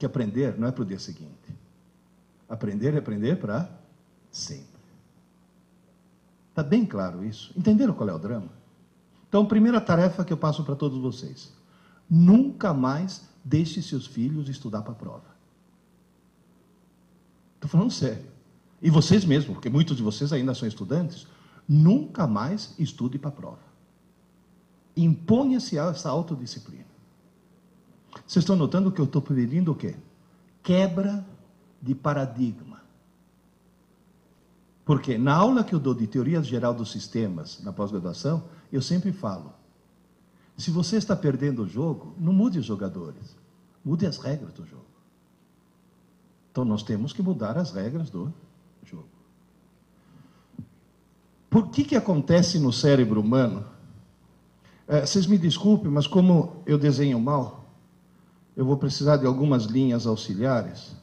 Que 0.00 0.06
aprender 0.06 0.58
não 0.58 0.66
é 0.66 0.72
para 0.72 0.82
o 0.82 0.84
dia 0.84 0.98
seguinte. 0.98 1.54
Aprender 2.48 2.94
é 2.94 2.98
aprender 2.98 3.36
para 3.36 3.70
sempre. 4.32 4.66
Está 6.50 6.64
bem 6.64 6.84
claro 6.84 7.24
isso? 7.24 7.52
Entenderam 7.56 7.94
qual 7.94 8.08
é 8.08 8.12
o 8.12 8.18
drama? 8.18 8.65
Então, 9.28 9.46
primeira 9.46 9.80
tarefa 9.80 10.24
que 10.24 10.32
eu 10.32 10.36
passo 10.36 10.64
para 10.64 10.76
todos 10.76 10.98
vocês: 10.98 11.52
nunca 12.08 12.72
mais 12.72 13.28
deixe 13.44 13.82
seus 13.82 14.06
filhos 14.06 14.48
estudar 14.48 14.82
para 14.82 14.92
a 14.92 14.96
prova. 14.96 15.36
Estou 17.56 17.70
falando 17.70 17.90
sério. 17.90 18.36
E 18.80 18.90
vocês 18.90 19.24
mesmos, 19.24 19.54
porque 19.54 19.70
muitos 19.70 19.96
de 19.96 20.02
vocês 20.02 20.32
ainda 20.32 20.54
são 20.54 20.68
estudantes, 20.68 21.26
nunca 21.68 22.26
mais 22.26 22.74
estude 22.78 23.18
para 23.18 23.30
a 23.30 23.32
prova. 23.32 23.66
Imponha-se 24.96 25.78
essa 25.78 26.08
autodisciplina. 26.08 26.84
Vocês 28.26 28.42
estão 28.42 28.56
notando 28.56 28.90
que 28.90 29.00
eu 29.00 29.04
estou 29.04 29.20
pedindo 29.20 29.72
o 29.72 29.74
quê? 29.74 29.94
Quebra 30.62 31.26
de 31.82 31.94
paradigma. 31.94 32.75
Porque 34.86 35.18
na 35.18 35.34
aula 35.34 35.64
que 35.64 35.74
eu 35.74 35.80
dou 35.80 35.92
de 35.92 36.06
teoria 36.06 36.40
geral 36.40 36.72
dos 36.72 36.92
sistemas 36.92 37.60
na 37.64 37.72
pós-graduação, 37.72 38.44
eu 38.72 38.80
sempre 38.80 39.10
falo: 39.12 39.52
se 40.56 40.70
você 40.70 40.96
está 40.96 41.16
perdendo 41.16 41.64
o 41.64 41.68
jogo, 41.68 42.14
não 42.16 42.32
mude 42.32 42.60
os 42.60 42.64
jogadores, 42.64 43.36
mude 43.84 44.06
as 44.06 44.16
regras 44.16 44.52
do 44.52 44.64
jogo. 44.64 44.86
Então 46.52 46.64
nós 46.64 46.84
temos 46.84 47.12
que 47.12 47.20
mudar 47.20 47.58
as 47.58 47.72
regras 47.72 48.10
do 48.10 48.32
jogo. 48.84 49.08
Por 51.50 51.68
que, 51.70 51.82
que 51.82 51.96
acontece 51.96 52.60
no 52.60 52.72
cérebro 52.72 53.20
humano? 53.20 53.66
É, 54.86 55.04
vocês 55.04 55.26
me 55.26 55.36
desculpem, 55.36 55.90
mas 55.90 56.06
como 56.06 56.62
eu 56.64 56.78
desenho 56.78 57.18
mal, 57.18 57.68
eu 58.56 58.64
vou 58.64 58.76
precisar 58.76 59.16
de 59.16 59.26
algumas 59.26 59.64
linhas 59.64 60.06
auxiliares. 60.06 60.94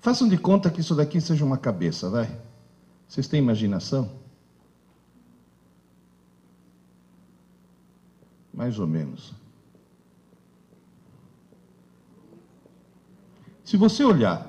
Façam 0.00 0.26
de 0.26 0.38
conta 0.38 0.70
que 0.70 0.80
isso 0.80 0.94
daqui 0.94 1.20
seja 1.20 1.44
uma 1.44 1.58
cabeça, 1.58 2.08
vai. 2.08 2.40
Vocês 3.06 3.28
têm 3.28 3.40
imaginação? 3.40 4.10
Mais 8.52 8.78
ou 8.78 8.86
menos. 8.86 9.34
Se 13.64 13.76
você 13.76 14.02
olhar. 14.02 14.48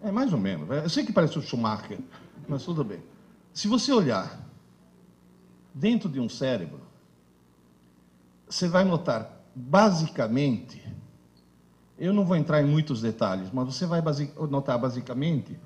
É 0.00 0.12
mais 0.12 0.32
ou 0.32 0.38
menos. 0.38 0.70
Eu 0.70 0.88
sei 0.88 1.04
que 1.04 1.12
parece 1.12 1.38
o 1.38 1.42
Schumacher, 1.42 1.98
mas 2.48 2.64
tudo 2.64 2.84
bem. 2.84 3.02
Se 3.52 3.66
você 3.66 3.92
olhar 3.92 4.40
dentro 5.74 6.08
de 6.08 6.20
um 6.20 6.28
cérebro, 6.28 6.80
você 8.48 8.68
vai 8.68 8.84
notar, 8.84 9.37
basicamente, 9.54 10.82
eu 11.98 12.12
não 12.12 12.24
vou 12.24 12.36
entrar 12.36 12.62
em 12.62 12.66
muitos 12.66 13.02
detalhes, 13.02 13.50
mas 13.52 13.66
você 13.66 13.86
vai 13.86 14.00
notar 14.50 14.78
basicamente 14.78 15.58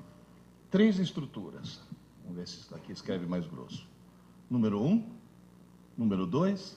três 0.70 0.98
estruturas. 0.98 1.80
Vamos 2.22 2.38
ver 2.38 2.48
se 2.48 2.60
isso 2.60 2.70
daqui 2.70 2.92
escreve 2.92 3.26
mais 3.26 3.46
grosso. 3.46 3.86
Número 4.48 4.82
um, 4.82 5.06
número 5.96 6.26
dois 6.26 6.76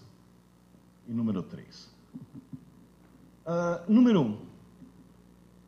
e 1.07 1.13
número 1.13 1.41
três. 1.41 1.89
Uh, 3.45 3.91
número 3.91 4.21
um, 4.21 4.39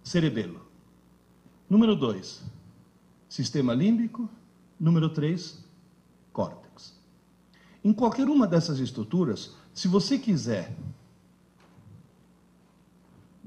cerebelo. 0.03 0.65
Número 1.69 1.95
dois, 1.95 2.43
sistema 3.29 3.73
límbico. 3.73 4.29
Número 4.79 5.09
três, 5.09 5.63
córtex. 6.31 6.95
Em 7.83 7.91
qualquer 7.91 8.27
uma 8.27 8.45
dessas 8.45 8.79
estruturas, 8.79 9.55
se 9.73 9.87
você 9.87 10.19
quiser. 10.19 10.75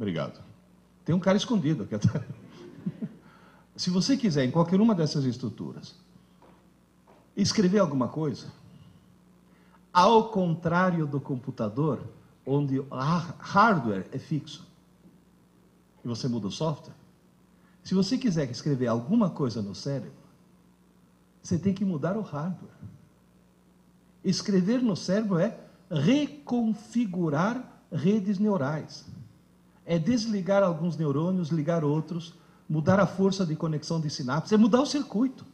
Obrigado. 0.01 0.41
Tem 1.05 1.15
um 1.15 1.21
cara 1.21 1.37
escondido 1.37 1.83
aqui 1.83 1.95
atrás. 1.95 2.25
se 3.77 3.91
você 3.91 4.17
quiser, 4.17 4.47
em 4.47 4.51
qualquer 4.51 4.81
uma 4.81 4.95
dessas 4.95 5.27
estruturas, 5.27 5.95
escrever 7.37 7.81
alguma 7.81 8.09
coisa, 8.09 8.47
ao 9.93 10.31
contrário 10.31 11.07
do 11.07 11.21
computador, 11.21 12.01
onde 12.47 12.81
o 12.81 12.87
hardware 12.91 14.07
é 14.11 14.19
fixo, 14.19 14.67
e 16.03 16.09
você 16.09 16.27
muda 16.29 16.47
o 16.47 16.51
software, 16.51 16.95
se 17.85 17.93
você 17.93 18.17
quiser 18.17 18.51
escrever 18.51 18.87
alguma 18.87 19.29
coisa 19.29 19.61
no 19.61 19.75
cérebro, 19.75 20.15
você 21.43 21.59
tem 21.59 21.75
que 21.75 21.85
mudar 21.85 22.17
o 22.17 22.23
hardware. 22.23 22.73
Escrever 24.25 24.81
no 24.81 24.97
cérebro 24.97 25.39
é 25.39 25.59
reconfigurar 25.91 27.83
redes 27.93 28.39
neurais. 28.39 29.05
É 29.91 29.99
desligar 29.99 30.63
alguns 30.63 30.97
neurônios, 30.97 31.49
ligar 31.49 31.83
outros, 31.83 32.33
mudar 32.69 33.01
a 33.01 33.09
força 33.09 33.45
de 33.45 33.57
conexão 33.57 34.01
de 34.01 34.09
sinapses, 34.09 34.53
é 34.53 34.57
mudar 34.57 34.81
o 34.81 34.87
circuito. 34.87 35.45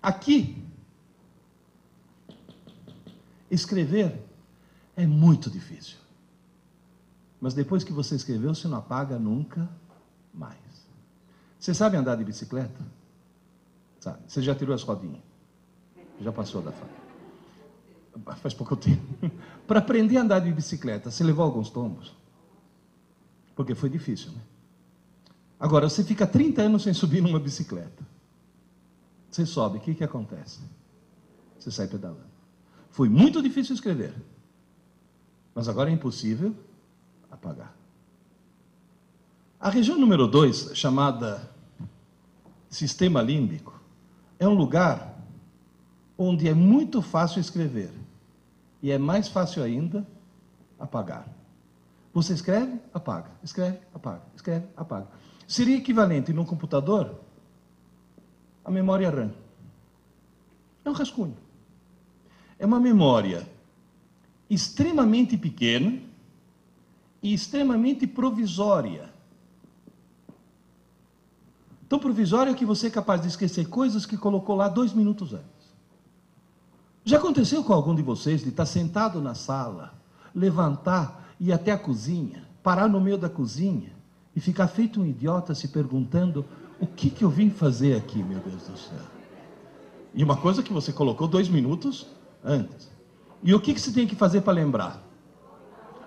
Aqui, 0.00 0.64
escrever 3.50 4.18
é 4.96 5.06
muito 5.06 5.50
difícil. 5.50 5.98
Mas 7.38 7.52
depois 7.52 7.84
que 7.84 7.92
você 7.92 8.14
escreveu, 8.14 8.54
você 8.54 8.66
não 8.66 8.78
apaga 8.78 9.18
nunca 9.18 9.68
mais. 10.32 10.56
Você 11.60 11.74
sabe 11.74 11.98
andar 11.98 12.16
de 12.16 12.24
bicicleta? 12.24 12.82
Sabe? 14.00 14.20
Você 14.26 14.40
já 14.40 14.54
tirou 14.54 14.74
as 14.74 14.82
rodinhas? 14.82 15.20
Já 16.22 16.32
passou 16.32 16.62
da 16.62 16.72
fase? 16.72 18.40
Faz 18.40 18.54
pouco 18.54 18.74
tempo. 18.76 19.02
Para 19.68 19.80
aprender 19.80 20.16
a 20.16 20.22
andar 20.22 20.38
de 20.38 20.50
bicicleta, 20.50 21.10
você 21.10 21.22
levou 21.22 21.44
alguns 21.44 21.68
tombos? 21.68 22.16
Porque 23.58 23.74
foi 23.74 23.90
difícil, 23.90 24.30
né? 24.30 24.40
Agora, 25.58 25.88
você 25.88 26.04
fica 26.04 26.24
30 26.24 26.62
anos 26.62 26.84
sem 26.84 26.94
subir 26.94 27.20
numa 27.20 27.40
bicicleta. 27.40 28.06
Você 29.28 29.44
sobe, 29.44 29.78
o 29.78 29.80
que, 29.80 29.96
que 29.96 30.04
acontece? 30.04 30.60
Você 31.58 31.68
sai 31.72 31.88
pedalando. 31.88 32.30
Foi 32.88 33.08
muito 33.08 33.42
difícil 33.42 33.74
escrever. 33.74 34.14
Mas 35.52 35.68
agora 35.68 35.90
é 35.90 35.92
impossível 35.92 36.54
apagar. 37.28 37.74
A 39.58 39.70
região 39.70 39.98
número 39.98 40.28
2, 40.28 40.70
chamada 40.76 41.50
sistema 42.70 43.20
límbico, 43.20 43.82
é 44.38 44.46
um 44.46 44.54
lugar 44.54 45.20
onde 46.16 46.46
é 46.46 46.54
muito 46.54 47.02
fácil 47.02 47.40
escrever 47.40 47.90
e 48.80 48.92
é 48.92 48.98
mais 48.98 49.26
fácil 49.26 49.64
ainda 49.64 50.06
apagar. 50.78 51.37
Você 52.18 52.32
escreve, 52.32 52.80
apaga, 52.92 53.30
escreve, 53.44 53.78
apaga, 53.94 54.22
escreve, 54.34 54.66
apaga. 54.76 55.06
Seria 55.46 55.76
equivalente 55.76 56.32
num 56.32 56.44
computador 56.44 57.20
a 58.64 58.72
memória 58.72 59.08
RAM. 59.08 59.30
É 60.84 60.90
um 60.90 60.92
rascunho. 60.92 61.36
É 62.58 62.66
uma 62.66 62.80
memória 62.80 63.48
extremamente 64.50 65.36
pequena 65.36 66.02
e 67.22 67.32
extremamente 67.32 68.04
provisória. 68.04 69.14
Tão 71.88 72.00
provisória 72.00 72.52
que 72.52 72.64
você 72.64 72.88
é 72.88 72.90
capaz 72.90 73.22
de 73.22 73.28
esquecer 73.28 73.68
coisas 73.68 74.04
que 74.04 74.16
colocou 74.16 74.56
lá 74.56 74.68
dois 74.68 74.92
minutos 74.92 75.34
antes. 75.34 75.72
Já 77.04 77.18
aconteceu 77.18 77.62
com 77.62 77.72
algum 77.72 77.94
de 77.94 78.02
vocês 78.02 78.42
de 78.42 78.48
estar 78.48 78.66
sentado 78.66 79.22
na 79.22 79.36
sala, 79.36 79.94
levantar 80.34 81.27
ir 81.40 81.52
até 81.52 81.72
a 81.72 81.78
cozinha, 81.78 82.42
parar 82.62 82.88
no 82.88 83.00
meio 83.00 83.18
da 83.18 83.28
cozinha 83.28 83.92
e 84.34 84.40
ficar 84.40 84.68
feito 84.68 85.00
um 85.00 85.06
idiota 85.06 85.54
se 85.54 85.68
perguntando 85.68 86.44
o 86.80 86.86
que, 86.86 87.10
que 87.10 87.24
eu 87.24 87.30
vim 87.30 87.50
fazer 87.50 87.96
aqui, 87.96 88.22
meu 88.22 88.38
Deus 88.38 88.62
do 88.62 88.78
céu? 88.78 88.98
E 90.14 90.22
uma 90.22 90.36
coisa 90.36 90.62
que 90.62 90.72
você 90.72 90.92
colocou 90.92 91.28
dois 91.28 91.48
minutos 91.48 92.06
antes. 92.44 92.90
E 93.42 93.54
o 93.54 93.60
que, 93.60 93.74
que 93.74 93.80
você 93.80 93.92
tem 93.92 94.06
que 94.06 94.16
fazer 94.16 94.40
para 94.40 94.52
lembrar? 94.52 95.02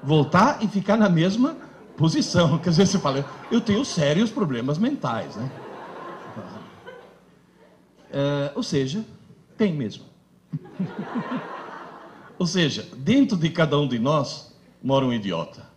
Voltar 0.03 0.63
e 0.63 0.67
ficar 0.67 0.97
na 0.97 1.09
mesma 1.09 1.55
posição. 1.97 2.57
Quer 2.59 2.71
dizer, 2.71 2.87
você 2.87 2.99
fala, 2.99 3.25
eu 3.49 3.61
tenho 3.61 3.83
sérios 3.85 4.31
problemas 4.31 4.77
mentais, 4.77 5.35
né? 5.35 5.51
É, 8.13 8.51
ou 8.55 8.63
seja, 8.63 9.05
tem 9.57 9.73
mesmo. 9.73 10.03
ou 12.37 12.45
seja, 12.45 12.85
dentro 12.97 13.37
de 13.37 13.49
cada 13.49 13.79
um 13.79 13.87
de 13.87 13.97
nós 13.97 14.50
mora 14.81 15.05
um 15.05 15.13
idiota. 15.13 15.69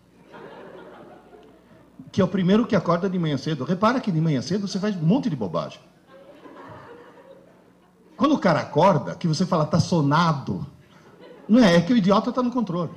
Que 2.11 2.21
é 2.21 2.25
o 2.25 2.29
primeiro 2.29 2.67
que 2.67 2.77
acorda 2.77 3.09
de 3.09 3.19
manhã 3.19 3.37
cedo. 3.37 3.65
Repara 3.65 4.01
que 4.01 4.11
de 4.11 4.21
manhã 4.21 4.41
cedo 4.41 4.69
você 4.69 4.79
faz 4.79 4.97
um 4.97 5.03
monte 5.03 5.29
de 5.29 5.37
bobagem. 5.37 5.81
Quando 8.17 8.35
o 8.35 8.39
cara 8.39 8.61
acorda, 8.61 9.15
que 9.17 9.27
você 9.27 9.45
fala, 9.45 9.67
tá 9.67 9.81
sonado, 9.81 10.65
não 11.49 11.63
é, 11.63 11.77
é 11.77 11.81
que 11.81 11.93
o 11.93 11.97
idiota 11.97 12.31
está 12.31 12.43
no 12.43 12.51
controle. 12.51 12.93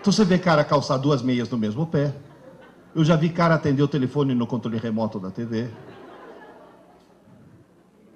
Então 0.00 0.12
você 0.12 0.24
vê 0.24 0.38
cara 0.38 0.64
calçar 0.64 0.96
duas 0.96 1.22
meias 1.22 1.50
no 1.50 1.58
mesmo 1.58 1.86
pé. 1.86 2.14
Eu 2.94 3.04
já 3.04 3.16
vi 3.16 3.28
cara 3.28 3.56
atender 3.56 3.82
o 3.82 3.88
telefone 3.88 4.34
no 4.34 4.46
controle 4.46 4.78
remoto 4.78 5.18
da 5.18 5.30
TV. 5.30 5.68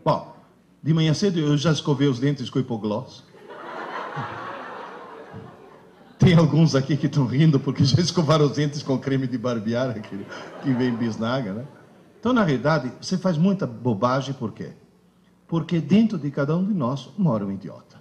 Bom, 0.04 0.34
de 0.82 0.94
manhã 0.94 1.12
cedo 1.12 1.38
eu 1.38 1.56
já 1.56 1.72
escovei 1.72 2.08
os 2.08 2.18
dentes 2.18 2.48
com 2.48 2.58
hipogloss. 2.58 3.24
Tem 6.22 6.36
alguns 6.36 6.76
aqui 6.76 6.96
que 6.96 7.06
estão 7.06 7.26
rindo 7.26 7.58
porque 7.58 7.84
já 7.84 8.00
escovaram 8.00 8.44
os 8.44 8.52
dentes 8.52 8.80
com 8.80 8.96
creme 8.96 9.26
de 9.26 9.36
barbear, 9.36 9.90
aquele 9.90 10.24
que 10.62 10.72
vem 10.72 10.94
bisnaga, 10.94 11.52
né? 11.52 11.66
Então, 12.20 12.32
na 12.32 12.44
realidade, 12.44 12.92
você 13.00 13.18
faz 13.18 13.36
muita 13.36 13.66
bobagem 13.66 14.32
por 14.32 14.52
quê? 14.52 14.70
Porque 15.48 15.80
dentro 15.80 16.16
de 16.16 16.30
cada 16.30 16.56
um 16.56 16.64
de 16.64 16.72
nós 16.72 17.10
mora 17.18 17.44
um 17.44 17.50
idiota. 17.50 17.96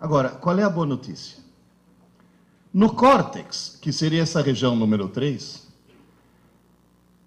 Agora, 0.00 0.28
qual 0.28 0.56
é 0.60 0.62
a 0.62 0.70
boa 0.70 0.86
notícia? 0.86 1.42
No 2.72 2.94
córtex, 2.94 3.76
que 3.82 3.92
seria 3.92 4.22
essa 4.22 4.40
região 4.40 4.76
número 4.76 5.08
3, 5.08 5.66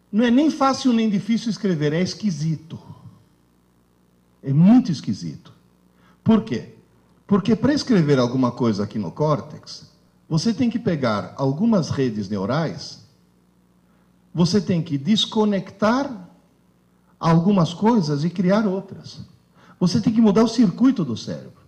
não 0.09 0.23
é 0.23 0.31
nem 0.31 0.49
fácil 0.49 0.93
nem 0.93 1.09
difícil 1.09 1.49
escrever, 1.49 1.91
é 1.91 1.99
esquisito. 1.99 2.79
É 4.41 4.53
muito 4.53 4.89
esquisito. 4.89 5.51
Por 6.23 6.45
quê? 6.45 6.75
Porque 7.31 7.55
para 7.55 7.73
escrever 7.73 8.19
alguma 8.19 8.51
coisa 8.51 8.83
aqui 8.83 8.99
no 8.99 9.09
córtex, 9.09 9.89
você 10.27 10.53
tem 10.53 10.69
que 10.69 10.77
pegar 10.77 11.33
algumas 11.37 11.89
redes 11.89 12.27
neurais, 12.27 13.05
você 14.33 14.59
tem 14.59 14.83
que 14.83 14.97
desconectar 14.97 16.29
algumas 17.17 17.73
coisas 17.73 18.25
e 18.25 18.29
criar 18.29 18.67
outras. 18.67 19.21
Você 19.79 20.01
tem 20.01 20.11
que 20.11 20.19
mudar 20.19 20.43
o 20.43 20.47
circuito 20.49 21.05
do 21.05 21.15
cérebro. 21.15 21.61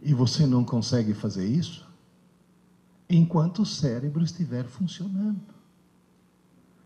E 0.00 0.14
você 0.14 0.46
não 0.46 0.62
consegue 0.62 1.12
fazer 1.12 1.44
isso 1.44 1.84
enquanto 3.08 3.62
o 3.62 3.66
cérebro 3.66 4.22
estiver 4.22 4.66
funcionando. 4.66 5.40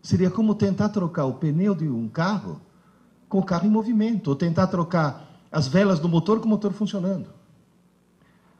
Seria 0.01 0.31
como 0.31 0.55
tentar 0.55 0.89
trocar 0.89 1.25
o 1.25 1.35
pneu 1.35 1.75
de 1.75 1.87
um 1.87 2.09
carro 2.09 2.59
com 3.29 3.37
o 3.37 3.45
carro 3.45 3.67
em 3.67 3.69
movimento, 3.69 4.29
ou 4.29 4.35
tentar 4.35 4.65
trocar 4.65 5.43
as 5.51 5.67
velas 5.67 5.99
do 5.99 6.09
motor 6.09 6.39
com 6.39 6.47
o 6.47 6.49
motor 6.49 6.73
funcionando. 6.73 7.34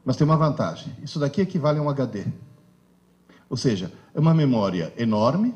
Mas 0.06 0.16
tem 0.16 0.24
uma 0.24 0.36
vantagem: 0.36 0.94
isso 1.02 1.18
daqui 1.18 1.40
equivale 1.40 1.80
a 1.80 1.82
um 1.82 1.90
HD. 1.90 2.24
Ou 3.50 3.56
seja, 3.56 3.92
é 4.14 4.20
uma 4.20 4.32
memória 4.32 4.94
enorme 4.96 5.52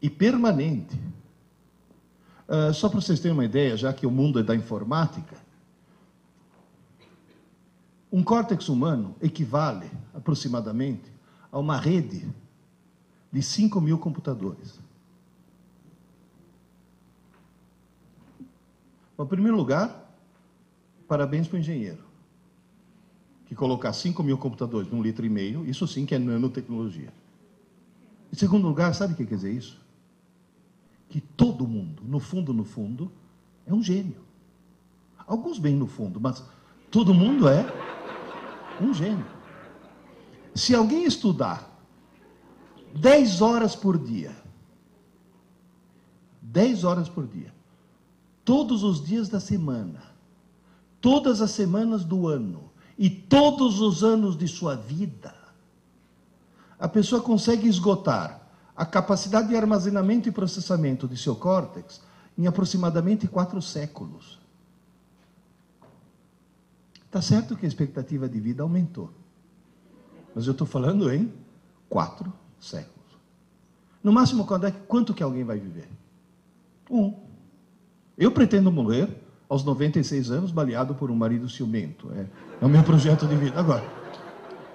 e 0.00 0.08
permanente. 0.08 0.98
Uh, 2.48 2.72
só 2.72 2.88
para 2.88 3.00
vocês 3.00 3.20
terem 3.20 3.36
uma 3.36 3.44
ideia, 3.44 3.76
já 3.76 3.92
que 3.92 4.06
o 4.06 4.10
mundo 4.10 4.38
é 4.38 4.42
da 4.42 4.54
informática, 4.54 5.36
um 8.10 8.22
córtex 8.22 8.68
humano 8.68 9.14
equivale 9.20 9.90
aproximadamente 10.14 11.12
a 11.50 11.58
uma 11.58 11.76
rede 11.76 12.28
de 13.32 13.42
5 13.42 13.80
mil 13.80 13.98
computadores. 13.98 14.78
Em 19.18 19.26
primeiro 19.26 19.56
lugar, 19.56 20.12
parabéns 21.08 21.48
para 21.48 21.56
o 21.56 21.60
engenheiro, 21.60 22.04
colocar 23.54 23.92
5 23.92 24.22
mil 24.22 24.38
computadores 24.38 24.90
num 24.90 25.02
litro 25.02 25.24
e 25.24 25.28
meio, 25.28 25.64
isso 25.66 25.86
sim 25.86 26.06
que 26.06 26.14
é 26.14 26.18
nanotecnologia. 26.18 27.12
Em 28.32 28.36
segundo 28.36 28.66
lugar, 28.66 28.94
sabe 28.94 29.12
o 29.12 29.16
que 29.16 29.24
quer 29.24 29.36
dizer 29.36 29.52
isso? 29.52 29.80
Que 31.08 31.20
todo 31.20 31.66
mundo, 31.66 32.02
no 32.04 32.18
fundo, 32.18 32.52
no 32.52 32.64
fundo, 32.64 33.12
é 33.66 33.72
um 33.72 33.82
gênio. 33.82 34.24
Alguns 35.26 35.58
bem 35.58 35.76
no 35.76 35.86
fundo, 35.86 36.20
mas 36.20 36.42
todo 36.90 37.14
mundo 37.14 37.48
é 37.48 37.64
um 38.80 38.92
gênio. 38.92 39.26
Se 40.54 40.74
alguém 40.74 41.04
estudar 41.04 41.70
10 42.94 43.40
horas 43.40 43.74
por 43.74 43.98
dia, 43.98 44.34
10 46.42 46.84
horas 46.84 47.08
por 47.08 47.26
dia, 47.26 47.52
todos 48.44 48.82
os 48.82 49.02
dias 49.04 49.28
da 49.28 49.40
semana, 49.40 50.02
todas 51.00 51.40
as 51.40 51.50
semanas 51.50 52.04
do 52.04 52.28
ano 52.28 52.70
e 52.98 53.10
todos 53.10 53.80
os 53.80 54.04
anos 54.04 54.36
de 54.36 54.46
sua 54.46 54.76
vida, 54.76 55.34
a 56.78 56.88
pessoa 56.88 57.22
consegue 57.22 57.68
esgotar 57.68 58.40
a 58.76 58.84
capacidade 58.84 59.48
de 59.48 59.56
armazenamento 59.56 60.28
e 60.28 60.32
processamento 60.32 61.06
de 61.06 61.16
seu 61.16 61.36
córtex 61.36 62.00
em 62.36 62.46
aproximadamente 62.46 63.28
quatro 63.28 63.62
séculos. 63.62 64.38
Está 67.06 67.22
certo 67.22 67.56
que 67.56 67.64
a 67.64 67.68
expectativa 67.68 68.28
de 68.28 68.40
vida 68.40 68.62
aumentou. 68.62 69.10
Mas 70.34 70.46
eu 70.46 70.52
estou 70.52 70.66
falando 70.66 71.12
em 71.12 71.32
quatro 71.88 72.32
séculos. 72.60 72.94
No 74.02 74.12
máximo, 74.12 74.44
é, 74.64 74.70
quanto 74.70 75.14
que 75.14 75.22
alguém 75.22 75.44
vai 75.44 75.58
viver? 75.58 75.88
Um. 76.90 77.14
Eu 78.18 78.32
pretendo 78.32 78.70
morrer 78.70 79.23
aos 79.54 79.64
96 79.64 80.32
anos, 80.32 80.50
baleado 80.50 80.96
por 80.96 81.12
um 81.12 81.14
marido 81.14 81.48
ciumento. 81.48 82.10
É, 82.12 82.26
é 82.60 82.66
o 82.66 82.68
meu 82.68 82.82
projeto 82.82 83.24
de 83.26 83.36
vida. 83.36 83.58
Agora, 83.58 83.84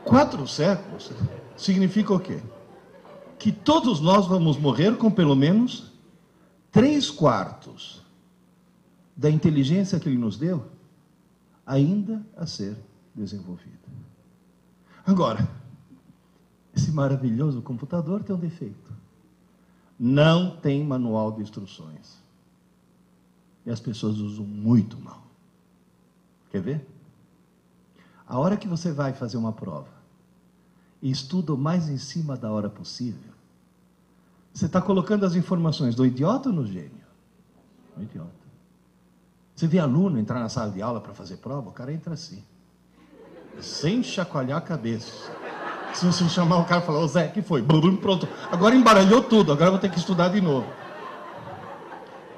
quatro 0.06 0.48
séculos 0.48 1.12
significa 1.58 2.14
o 2.14 2.20
quê? 2.20 2.40
Que 3.38 3.52
todos 3.52 4.00
nós 4.00 4.26
vamos 4.26 4.58
morrer 4.58 4.96
com 4.96 5.12
pelo 5.12 5.36
menos 5.36 5.92
três 6.72 7.10
quartos 7.10 8.02
da 9.16 9.30
inteligência 9.30 10.00
que 10.00 10.08
ele 10.08 10.18
nos 10.18 10.38
deu 10.38 10.66
ainda 11.66 12.26
a 12.38 12.46
ser 12.46 12.76
desenvolvida. 13.14 13.78
Agora, 15.06 15.46
esse 16.74 16.90
maravilhoso 16.92 17.62
computador 17.62 18.24
tem 18.24 18.34
um 18.34 18.40
defeito. 18.40 18.94
Não 20.00 20.56
tem 20.56 20.86
manual 20.86 21.34
de 21.34 21.42
instruções. 21.42 22.19
E 23.70 23.72
as 23.72 23.80
pessoas 23.80 24.18
usam 24.18 24.44
muito 24.44 25.00
mal. 25.00 25.22
Quer 26.50 26.60
ver? 26.60 26.90
A 28.28 28.40
hora 28.40 28.58
que 28.58 28.68
você 28.68 28.92
vai 28.92 29.14
fazer 29.14 29.38
uma 29.38 29.54
prova 29.54 29.94
e 31.00 31.12
estuda 31.12 31.54
o 31.54 31.58
mais 31.58 31.88
em 31.88 32.00
cima 32.00 32.36
da 32.36 32.52
hora 32.52 32.68
possível, 32.68 33.32
você 34.52 34.66
está 34.66 34.82
colocando 34.82 35.24
as 35.24 35.36
informações 35.36 35.94
do 35.94 36.04
idiota 36.04 36.50
ou 36.50 36.56
no 36.56 36.66
gênio? 36.66 37.06
No 37.96 38.02
idiota. 38.02 38.32
Você 39.56 39.68
vê 39.68 39.78
aluno 39.78 40.18
entrar 40.18 40.40
na 40.40 40.50
sala 40.50 40.72
de 40.72 40.82
aula 40.82 41.00
para 41.00 41.14
fazer 41.14 41.38
prova, 41.38 41.70
o 41.70 41.72
cara 41.72 41.94
entra 41.94 42.16
assim, 42.16 42.44
sem 43.62 44.02
chacoalhar 44.02 44.58
a 44.58 44.62
cabeça. 44.62 45.32
Se 45.94 46.08
você 46.08 46.28
chamar 46.28 46.58
o 46.58 46.66
cara 46.66 46.82
e 46.82 46.86
falar, 46.88 47.06
Zé, 47.06 47.28
que 47.28 47.44
foi? 47.44 47.62
Pronto, 47.62 48.28
agora 48.52 48.76
embaralhou 48.76 49.22
tudo, 49.22 49.52
agora 49.52 49.70
vou 49.70 49.80
ter 49.80 49.92
que 49.92 50.00
estudar 50.00 50.30
de 50.30 50.42
novo. 50.42 50.68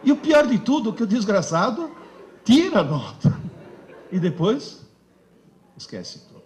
E 0.03 0.11
o 0.11 0.17
pior 0.17 0.47
de 0.47 0.59
tudo, 0.59 0.89
é 0.89 0.93
que 0.93 1.03
o 1.03 1.07
desgraçado 1.07 1.91
tira 2.43 2.79
a 2.79 2.83
nota. 2.83 3.39
E 4.11 4.19
depois 4.19 4.85
esquece 5.77 6.27
tudo. 6.27 6.41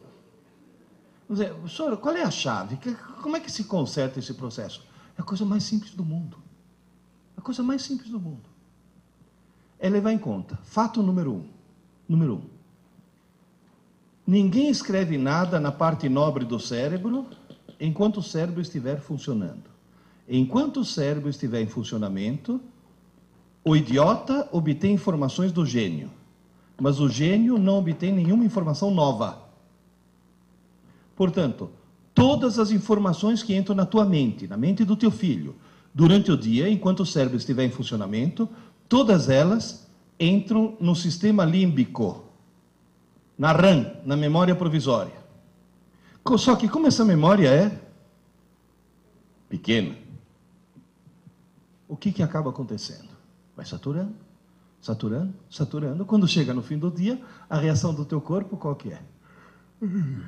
Zé, 1.36 1.54
senhor, 1.68 1.98
qual 1.98 2.16
é 2.16 2.22
a 2.22 2.32
chave? 2.32 2.78
Como 3.22 3.36
é 3.36 3.40
que 3.40 3.52
se 3.52 3.64
conserta 3.64 4.20
esse 4.20 4.34
processo? 4.34 4.84
É 5.18 5.22
a 5.22 5.24
coisa 5.24 5.44
mais 5.46 5.64
simples 5.64 5.92
do 5.92 6.06
mundo. 6.06 6.38
É 7.36 7.40
a 7.40 7.42
coisa 7.42 7.64
mais 7.64 7.82
simples 7.82 8.10
do 8.10 8.20
mundo 8.20 8.56
é 9.80 9.90
levar 9.90 10.12
em 10.12 10.18
conta. 10.18 10.58
Fato 10.64 11.02
número 11.04 11.34
um. 11.34 11.46
Número 12.08 12.36
um. 12.36 12.42
Ninguém 14.26 14.70
escreve 14.70 15.18
nada 15.18 15.60
na 15.60 15.72
parte 15.72 16.10
nobre 16.10 16.46
do 16.46 16.60
cérebro 16.60 17.28
enquanto 17.80 18.18
o 18.18 18.24
cérebro 18.24 18.62
estiver 18.62 19.00
funcionando. 19.00 19.70
Enquanto 20.28 20.80
o 20.80 20.86
cérebro 20.86 21.30
estiver 21.30 21.62
em 21.62 21.68
funcionamento, 21.68 22.60
o 23.68 23.76
idiota 23.76 24.48
obtém 24.52 24.94
informações 24.94 25.52
do 25.52 25.66
gênio, 25.66 26.12
mas 26.80 27.00
o 27.00 27.10
gênio 27.10 27.58
não 27.58 27.80
obtém 27.80 28.14
nenhuma 28.14 28.46
informação 28.46 28.92
nova. 28.92 29.42
Portanto, 31.16 31.72
todas 32.14 32.60
as 32.60 32.70
informações 32.70 33.42
que 33.42 33.56
entram 33.56 33.76
na 33.76 33.86
tua 33.86 34.06
mente, 34.06 34.48
na 34.48 34.56
mente 34.56 34.86
do 34.86 34.96
teu 34.96 35.10
filho, 35.10 35.56
durante 35.92 36.32
o 36.32 36.38
dia, 36.38 36.70
enquanto 36.70 37.00
o 37.00 37.06
cérebro 37.06 37.38
estiver 37.38 37.66
em 37.66 37.72
funcionamento, 37.72 38.48
todas 38.88 39.30
elas 39.30 39.88
entram 40.20 40.78
no 40.80 40.96
sistema 40.96 41.44
límbico, 41.44 42.24
na 43.36 43.52
RAM, 43.52 43.94
na 44.06 44.16
memória 44.16 44.56
provisória. 44.56 45.26
Só 46.38 46.56
que 46.56 46.70
como 46.70 46.86
essa 46.86 47.04
memória 47.04 47.50
é 47.50 47.82
pequena, 49.50 49.96
o 51.88 51.96
que, 51.96 52.12
que 52.12 52.22
acaba 52.22 52.52
acontecendo? 52.52 53.15
Vai 53.56 53.66
saturando, 53.66 54.16
saturando, 54.82 55.34
saturando. 55.50 56.06
Quando 56.06 56.28
chega 56.28 56.54
no 56.54 56.62
fim 56.62 56.78
do 56.78 56.92
dia, 56.92 57.22
a 57.50 57.58
reação 57.58 57.94
do 57.94 58.06
teu 58.06 58.20
corpo 58.20 58.58
qual 58.58 58.76
que 58.76 58.92
é? 58.92 59.02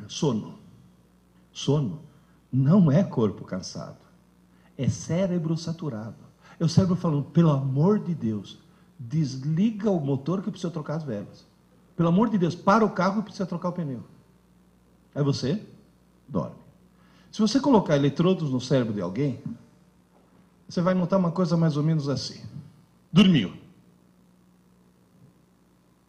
Sono. 0.08 0.60
Sono 1.52 2.02
não 2.52 2.92
é 2.92 3.04
corpo 3.04 3.44
cansado, 3.44 3.98
é 4.78 4.88
cérebro 4.88 5.58
saturado. 5.58 6.16
É 6.60 6.66
o 6.66 6.70
cérebro 6.70 6.96
falando, 6.96 7.26
pelo 7.26 7.52
amor 7.52 8.00
de 8.00 8.16
Deus, 8.16 8.58
desliga 8.98 9.92
o 9.92 10.00
motor 10.00 10.42
que 10.42 10.50
precisa 10.50 10.72
trocar 10.72 10.96
as 10.96 11.04
velas. 11.04 11.46
Pelo 11.96 12.10
amor 12.10 12.30
de 12.30 12.38
Deus, 12.38 12.56
para 12.56 12.86
o 12.86 12.90
carro 12.90 13.18
que 13.18 13.26
precisa 13.26 13.46
trocar 13.46 13.70
o 13.70 13.74
pneu. 13.74 14.04
Aí 15.14 15.24
você 15.24 15.64
dorme. 16.28 16.56
Se 17.32 17.42
você 17.42 17.60
colocar 17.60 17.96
eletrodos 17.96 18.50
no 18.50 18.62
cérebro 18.62 18.94
de 18.94 19.02
alguém, 19.02 19.40
você 20.68 20.82
vai 20.82 20.94
notar 20.94 21.20
uma 21.20 21.32
coisa 21.32 21.56
mais 21.56 21.78
ou 21.78 21.84
menos 21.84 22.10
assim. 22.10 22.42
Dormiu. 23.18 23.52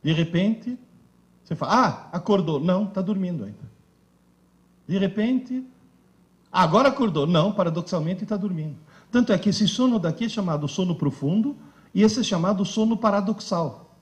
De 0.02 0.12
repente, 0.12 0.78
você 1.42 1.56
fala, 1.56 1.72
ah, 1.72 2.08
acordou. 2.12 2.60
Não, 2.60 2.84
está 2.84 3.00
dormindo 3.00 3.44
ainda. 3.44 3.66
De 4.86 4.98
repente, 4.98 5.64
agora 6.52 6.90
acordou. 6.90 7.26
Não, 7.26 7.50
paradoxalmente 7.50 8.24
está 8.24 8.36
dormindo. 8.36 8.76
Tanto 9.10 9.32
é 9.32 9.38
que 9.38 9.48
esse 9.48 9.66
sono 9.66 9.98
daqui 9.98 10.26
é 10.26 10.28
chamado 10.28 10.68
sono 10.68 10.94
profundo 10.94 11.56
e 11.94 12.02
esse 12.02 12.20
é 12.20 12.22
chamado 12.22 12.62
sono 12.66 12.94
paradoxal. 12.94 13.96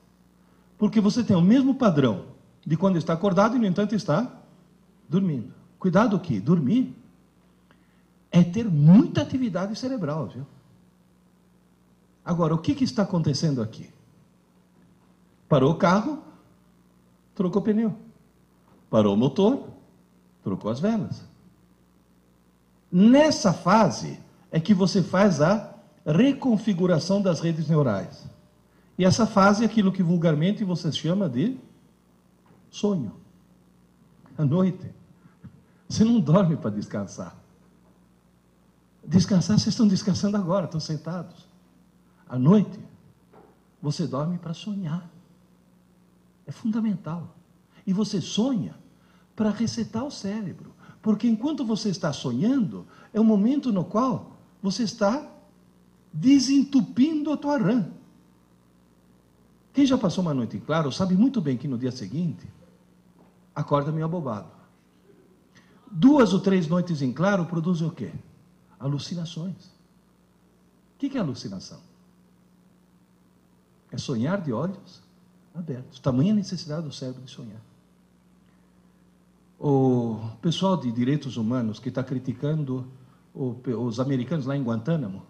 Porque 0.77 0.99
você 0.99 1.23
tem 1.23 1.37
o 1.37 1.41
mesmo 1.41 1.75
padrão 1.75 2.25
de 2.65 2.75
quando 2.75 2.97
está 2.97 3.13
acordado 3.13 3.55
e, 3.55 3.59
no 3.59 3.65
entanto, 3.65 3.95
está 3.95 4.29
dormindo. 5.07 5.53
Cuidado 5.79 6.19
que 6.19 6.41
dormir 6.41 6.93
é 8.29 8.43
ter 8.43 8.65
muita 8.65 9.21
atividade 9.21 9.79
cerebral, 9.79 10.27
viu? 10.27 10.45
Agora, 12.27 12.53
o 12.53 12.57
que, 12.57 12.75
que 12.75 12.83
está 12.83 13.03
acontecendo 13.03 13.61
aqui? 13.61 13.89
Parou 15.47 15.71
o 15.71 15.75
carro, 15.75 16.21
trocou 17.33 17.61
o 17.61 17.63
pneu. 17.63 17.95
Parou 18.89 19.13
o 19.13 19.17
motor, 19.17 19.69
trocou 20.43 20.69
as 20.69 20.81
velas. 20.81 21.23
Nessa 22.91 23.53
fase 23.53 24.19
é 24.51 24.59
que 24.59 24.73
você 24.73 25.01
faz 25.01 25.39
a 25.39 25.73
reconfiguração 26.05 27.21
das 27.21 27.39
redes 27.39 27.69
neurais. 27.69 28.25
E 28.97 29.05
essa 29.05 29.25
fase 29.25 29.63
é 29.63 29.65
aquilo 29.65 29.89
que 29.89 30.03
vulgarmente 30.03 30.65
você 30.65 30.91
chama 30.91 31.29
de 31.29 31.57
sonho. 32.69 33.13
À 34.37 34.43
noite. 34.43 34.93
Você 35.87 36.03
não 36.03 36.19
dorme 36.19 36.57
para 36.57 36.71
descansar. 36.71 37.37
Descansar, 39.01 39.57
vocês 39.57 39.73
estão 39.73 39.87
descansando 39.87 40.35
agora, 40.35 40.65
estão 40.65 40.81
sentados. 40.81 41.46
À 42.29 42.37
noite, 42.37 42.79
você 43.81 44.05
dorme 44.05 44.37
para 44.37 44.53
sonhar. 44.53 45.09
É 46.45 46.51
fundamental. 46.51 47.35
E 47.85 47.93
você 47.93 48.19
sonha 48.19 48.75
para 49.35 49.49
resetar 49.49 50.03
o 50.03 50.11
cérebro. 50.11 50.73
Porque 51.01 51.27
enquanto 51.27 51.65
você 51.65 51.89
está 51.89 52.11
sonhando, 52.11 52.85
é 53.13 53.19
o 53.19 53.23
momento 53.23 53.71
no 53.71 53.85
qual 53.85 54.37
você 54.61 54.83
está 54.83 55.29
desentupindo 56.11 57.31
a 57.31 57.37
tua 57.37 57.57
rã. 57.57 57.85
Quem 59.71 59.85
já 59.85 59.97
passou 59.97 60.23
uma 60.23 60.33
noite 60.33 60.57
em 60.57 60.59
claro 60.59 60.91
sabe 60.91 61.15
muito 61.15 61.39
bem 61.39 61.55
que 61.55 61.67
no 61.67 61.77
dia 61.77 61.91
seguinte 61.91 62.47
acorda 63.53 63.91
meio 63.91 64.05
abobado. 64.05 64.49
Duas 65.89 66.33
ou 66.33 66.39
três 66.39 66.67
noites 66.67 67.01
em 67.01 67.13
claro 67.13 67.45
produzem 67.45 67.87
o 67.87 67.91
quê? 67.91 68.11
Alucinações. 68.79 69.67
O 70.95 70.99
que 70.99 71.15
é 71.15 71.21
alucinação? 71.21 71.79
É 73.91 73.97
sonhar 73.97 74.41
de 74.41 74.51
olhos 74.51 75.01
abertos. 75.53 75.99
Tamanha 75.99 76.33
necessidade 76.33 76.85
do 76.85 76.93
cérebro 76.93 77.21
de 77.23 77.31
sonhar. 77.31 77.61
O 79.59 80.19
pessoal 80.41 80.77
de 80.77 80.91
direitos 80.91 81.35
humanos 81.35 81.79
que 81.79 81.89
está 81.89 82.03
criticando 82.03 82.87
os 83.33 83.99
americanos 83.99 84.45
lá 84.45 84.55
em 84.55 84.63
Guantánamo 84.63 85.23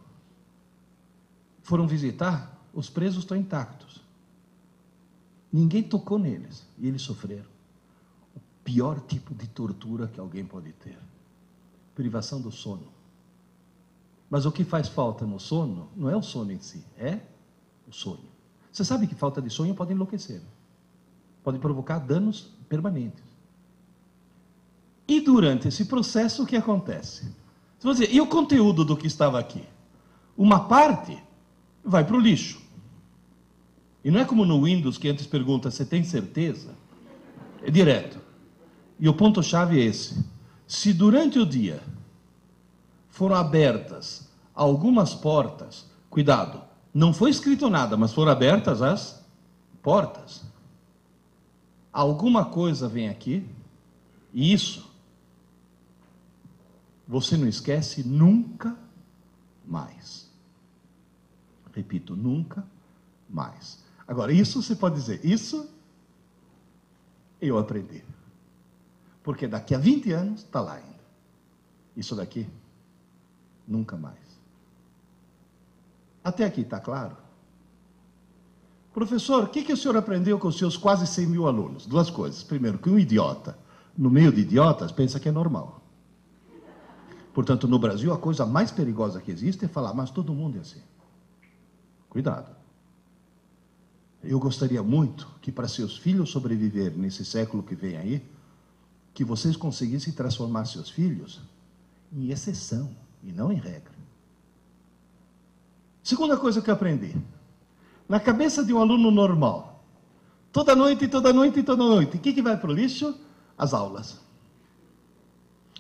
foram 1.62 1.88
visitar, 1.88 2.58
os 2.74 2.90
presos 2.90 3.24
estão 3.24 3.36
intactos. 3.36 4.02
Ninguém 5.52 5.84
tocou 5.84 6.18
neles 6.18 6.66
e 6.78 6.88
eles 6.88 7.02
sofreram 7.02 7.50
o 8.36 8.40
pior 8.64 9.02
tipo 9.02 9.34
de 9.34 9.48
tortura 9.48 10.08
que 10.08 10.20
alguém 10.20 10.46
pode 10.46 10.72
ter 10.74 10.98
privação 11.96 12.40
do 12.40 12.52
sono. 12.52 12.88
Mas 14.30 14.46
o 14.46 14.52
que 14.52 14.64
faz 14.64 14.88
falta 14.88 15.26
no 15.26 15.40
sono 15.40 15.90
não 15.96 16.10
é 16.10 16.16
o 16.16 16.22
sono 16.22 16.52
em 16.52 16.60
si, 16.60 16.84
é 16.98 17.20
o 17.88 17.92
sonho. 17.92 18.37
Você 18.78 18.86
sabe 18.86 19.08
que 19.08 19.16
falta 19.16 19.42
de 19.42 19.50
sonho 19.50 19.74
pode 19.74 19.92
enlouquecer, 19.92 20.40
pode 21.44 21.58
provocar 21.58 21.98
danos 21.98 22.52
permanentes. 22.70 23.24
E 25.08 25.20
durante 25.20 25.68
esse 25.68 25.86
processo, 25.86 26.44
o 26.44 26.46
que 26.46 26.56
acontece? 26.56 27.28
Você 27.80 27.92
dizer, 27.92 28.14
e 28.14 28.22
o 28.22 28.28
conteúdo 28.28 28.86
do 28.86 28.96
que 28.96 29.08
estava 29.08 29.40
aqui? 29.40 29.64
Uma 30.38 30.68
parte 30.68 31.18
vai 31.84 32.06
para 32.06 32.16
o 32.16 32.20
lixo. 32.20 32.62
E 34.04 34.12
não 34.12 34.20
é 34.20 34.26
como 34.26 34.46
no 34.46 34.64
Windows 34.64 35.00
que 35.00 35.10
antes 35.10 35.26
pergunta, 35.26 35.72
você 35.72 35.84
tem 35.84 36.04
certeza? 36.04 36.70
É 37.64 37.72
direto. 37.72 38.22
E 39.00 39.10
o 39.10 39.14
ponto-chave 39.16 39.80
é 39.80 39.86
esse. 39.86 40.24
Se 40.68 40.94
durante 40.94 41.40
o 41.40 41.48
dia 41.48 41.82
foram 43.10 43.38
abertas 43.38 44.30
algumas 44.54 45.16
portas, 45.16 45.90
cuidado, 46.12 46.67
não 46.98 47.14
foi 47.14 47.30
escrito 47.30 47.70
nada, 47.70 47.96
mas 47.96 48.12
foram 48.12 48.32
abertas 48.32 48.82
as 48.82 49.24
portas. 49.84 50.44
Alguma 51.94 52.46
coisa 52.46 52.88
vem 52.88 53.08
aqui, 53.08 53.48
e 54.34 54.52
isso 54.52 54.92
você 57.08 57.38
não 57.38 57.48
esquece 57.48 58.04
nunca 58.04 58.76
mais. 59.64 60.28
Repito, 61.72 62.16
nunca 62.16 62.66
mais. 63.30 63.78
Agora, 64.08 64.34
isso 64.34 64.64
você 64.64 64.76
pode 64.76 64.96
dizer, 64.96 65.24
isso 65.24 65.70
eu 67.40 67.60
aprendi. 67.60 68.04
Porque 69.22 69.48
daqui 69.48 69.76
a 69.76 69.78
20 69.78 70.12
anos 70.14 70.40
está 70.42 70.62
lá 70.62 70.74
ainda. 70.74 71.00
Isso 71.96 72.16
daqui, 72.16 72.48
nunca 73.68 73.96
mais. 73.96 74.27
Até 76.28 76.44
aqui 76.44 76.60
está 76.60 76.78
claro? 76.78 77.16
Professor, 78.94 79.46
o 79.46 79.48
que, 79.48 79.64
que 79.64 79.72
o 79.72 79.78
senhor 79.78 79.96
aprendeu 79.96 80.38
com 80.38 80.50
os 80.50 80.58
seus 80.58 80.76
quase 80.76 81.08
100 81.08 81.26
mil 81.26 81.48
alunos? 81.48 81.86
Duas 81.86 82.10
coisas. 82.10 82.44
Primeiro, 82.44 82.78
que 82.78 82.90
um 82.90 83.00
idiota, 83.00 83.58
no 83.98 84.10
meio 84.10 84.30
de 84.30 84.42
idiotas, 84.42 84.92
pensa 84.92 85.22
que 85.22 85.30
é 85.30 85.32
normal. 85.32 85.82
Portanto, 87.34 87.66
no 87.66 87.80
Brasil, 87.80 88.12
a 88.12 88.18
coisa 88.18 88.46
mais 88.46 88.72
perigosa 88.72 89.22
que 89.22 89.32
existe 89.32 89.64
é 89.64 89.70
falar, 89.70 89.94
mas 89.94 90.12
todo 90.12 90.34
mundo 90.34 90.58
é 90.58 90.60
assim. 90.60 90.82
Cuidado. 92.10 92.54
Eu 94.22 94.38
gostaria 94.38 94.84
muito 94.84 95.30
que, 95.42 95.50
para 95.50 95.70
seus 95.70 95.98
filhos 95.98 96.30
sobreviver 96.30 96.92
nesse 96.94 97.24
século 97.24 97.64
que 97.64 97.74
vem 97.74 97.96
aí, 97.96 98.22
que 99.14 99.24
vocês 99.24 99.56
conseguissem 99.56 100.12
transformar 100.12 100.66
seus 100.66 100.90
filhos 100.90 101.40
em 102.12 102.32
exceção 102.32 102.94
e 103.24 103.32
não 103.32 103.50
em 103.50 103.56
regra. 103.56 103.97
Segunda 106.08 106.38
coisa 106.38 106.62
que 106.62 106.70
eu 106.70 106.74
aprendi. 106.74 107.14
Na 108.08 108.18
cabeça 108.18 108.64
de 108.64 108.74
um 108.74 108.80
aluno 108.80 109.12
normal, 109.12 109.84
toda 110.54 110.74
noite, 110.74 111.06
toda 111.06 111.34
noite, 111.34 111.62
toda 111.64 111.84
noite, 111.84 112.16
o 112.16 112.20
que, 112.22 112.32
que 112.32 112.42
vai 112.42 112.56
para 112.56 112.70
o 112.70 112.74
lixo? 112.74 113.14
As 113.58 113.74
aulas. 113.74 114.18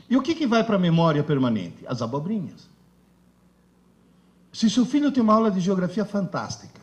E 0.09 0.17
o 0.17 0.21
que, 0.21 0.35
que 0.35 0.45
vai 0.45 0.65
para 0.65 0.75
a 0.75 0.79
memória 0.79 1.23
permanente? 1.23 1.87
As 1.87 2.01
abobrinhas. 2.01 2.69
Se 4.51 4.69
seu 4.69 4.85
filho 4.85 5.13
tem 5.13 5.23
uma 5.23 5.33
aula 5.33 5.49
de 5.49 5.61
geografia 5.61 6.03
fantástica, 6.03 6.81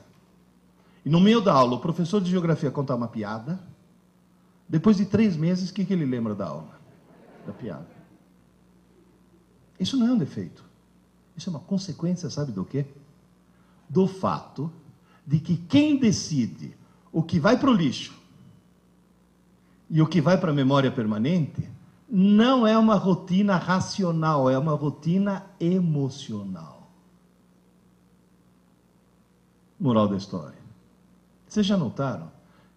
e 1.04 1.10
no 1.10 1.20
meio 1.20 1.42
da 1.42 1.52
aula 1.52 1.74
o 1.74 1.80
professor 1.80 2.22
de 2.22 2.30
geografia 2.30 2.70
contar 2.70 2.94
uma 2.94 3.08
piada, 3.08 3.60
Depois 4.66 4.96
de 4.96 5.04
três 5.04 5.36
meses, 5.36 5.68
o 5.68 5.74
que, 5.74 5.84
que 5.84 5.92
ele 5.92 6.06
lembra 6.06 6.34
da 6.34 6.46
aula? 6.46 6.80
Da 7.46 7.52
piada. 7.52 7.86
Isso 9.78 9.98
não 9.98 10.08
é 10.08 10.12
um 10.12 10.16
defeito. 10.16 10.64
Isso 11.36 11.50
é 11.50 11.52
uma 11.52 11.60
consequência, 11.60 12.30
sabe 12.30 12.50
do 12.50 12.64
quê? 12.64 12.86
Do 13.88 14.06
fato 14.06 14.72
de 15.26 15.38
que 15.38 15.56
quem 15.56 15.98
decide 15.98 16.76
o 17.12 17.22
que 17.22 17.38
vai 17.38 17.58
para 17.58 17.70
o 17.70 17.72
lixo 17.72 18.14
e 19.88 20.02
o 20.02 20.06
que 20.06 20.20
vai 20.20 20.38
para 20.38 20.50
a 20.50 20.54
memória 20.54 20.90
permanente 20.90 21.68
não 22.08 22.66
é 22.66 22.76
uma 22.76 22.96
rotina 22.96 23.56
racional, 23.56 24.50
é 24.50 24.58
uma 24.58 24.74
rotina 24.74 25.46
emocional. 25.58 26.90
Moral 29.78 30.08
da 30.08 30.16
história. 30.16 30.58
Vocês 31.46 31.66
já 31.66 31.76
notaram 31.76 32.30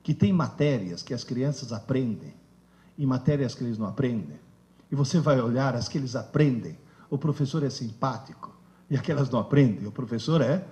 que 0.04 0.14
tem 0.14 0.32
matérias 0.32 1.02
que 1.02 1.14
as 1.14 1.24
crianças 1.24 1.74
aprendem 1.74 2.34
e 2.98 3.06
matérias 3.06 3.56
que 3.56 3.64
eles 3.64 3.78
não 3.78 3.88
aprendem? 3.88 4.40
E 4.92 4.96
você 4.96 5.20
vai 5.20 5.40
olhar 5.40 5.76
as 5.76 5.88
que 5.88 5.98
eles 5.98 6.16
aprendem, 6.16 6.78
o 7.10 7.18
professor 7.18 7.64
é 7.64 7.70
simpático, 7.70 8.56
e 8.90 8.96
aquelas 8.96 9.30
não 9.30 9.40
aprendem, 9.40 9.88
o 9.88 9.92
professor 9.92 10.42
é 10.42 10.68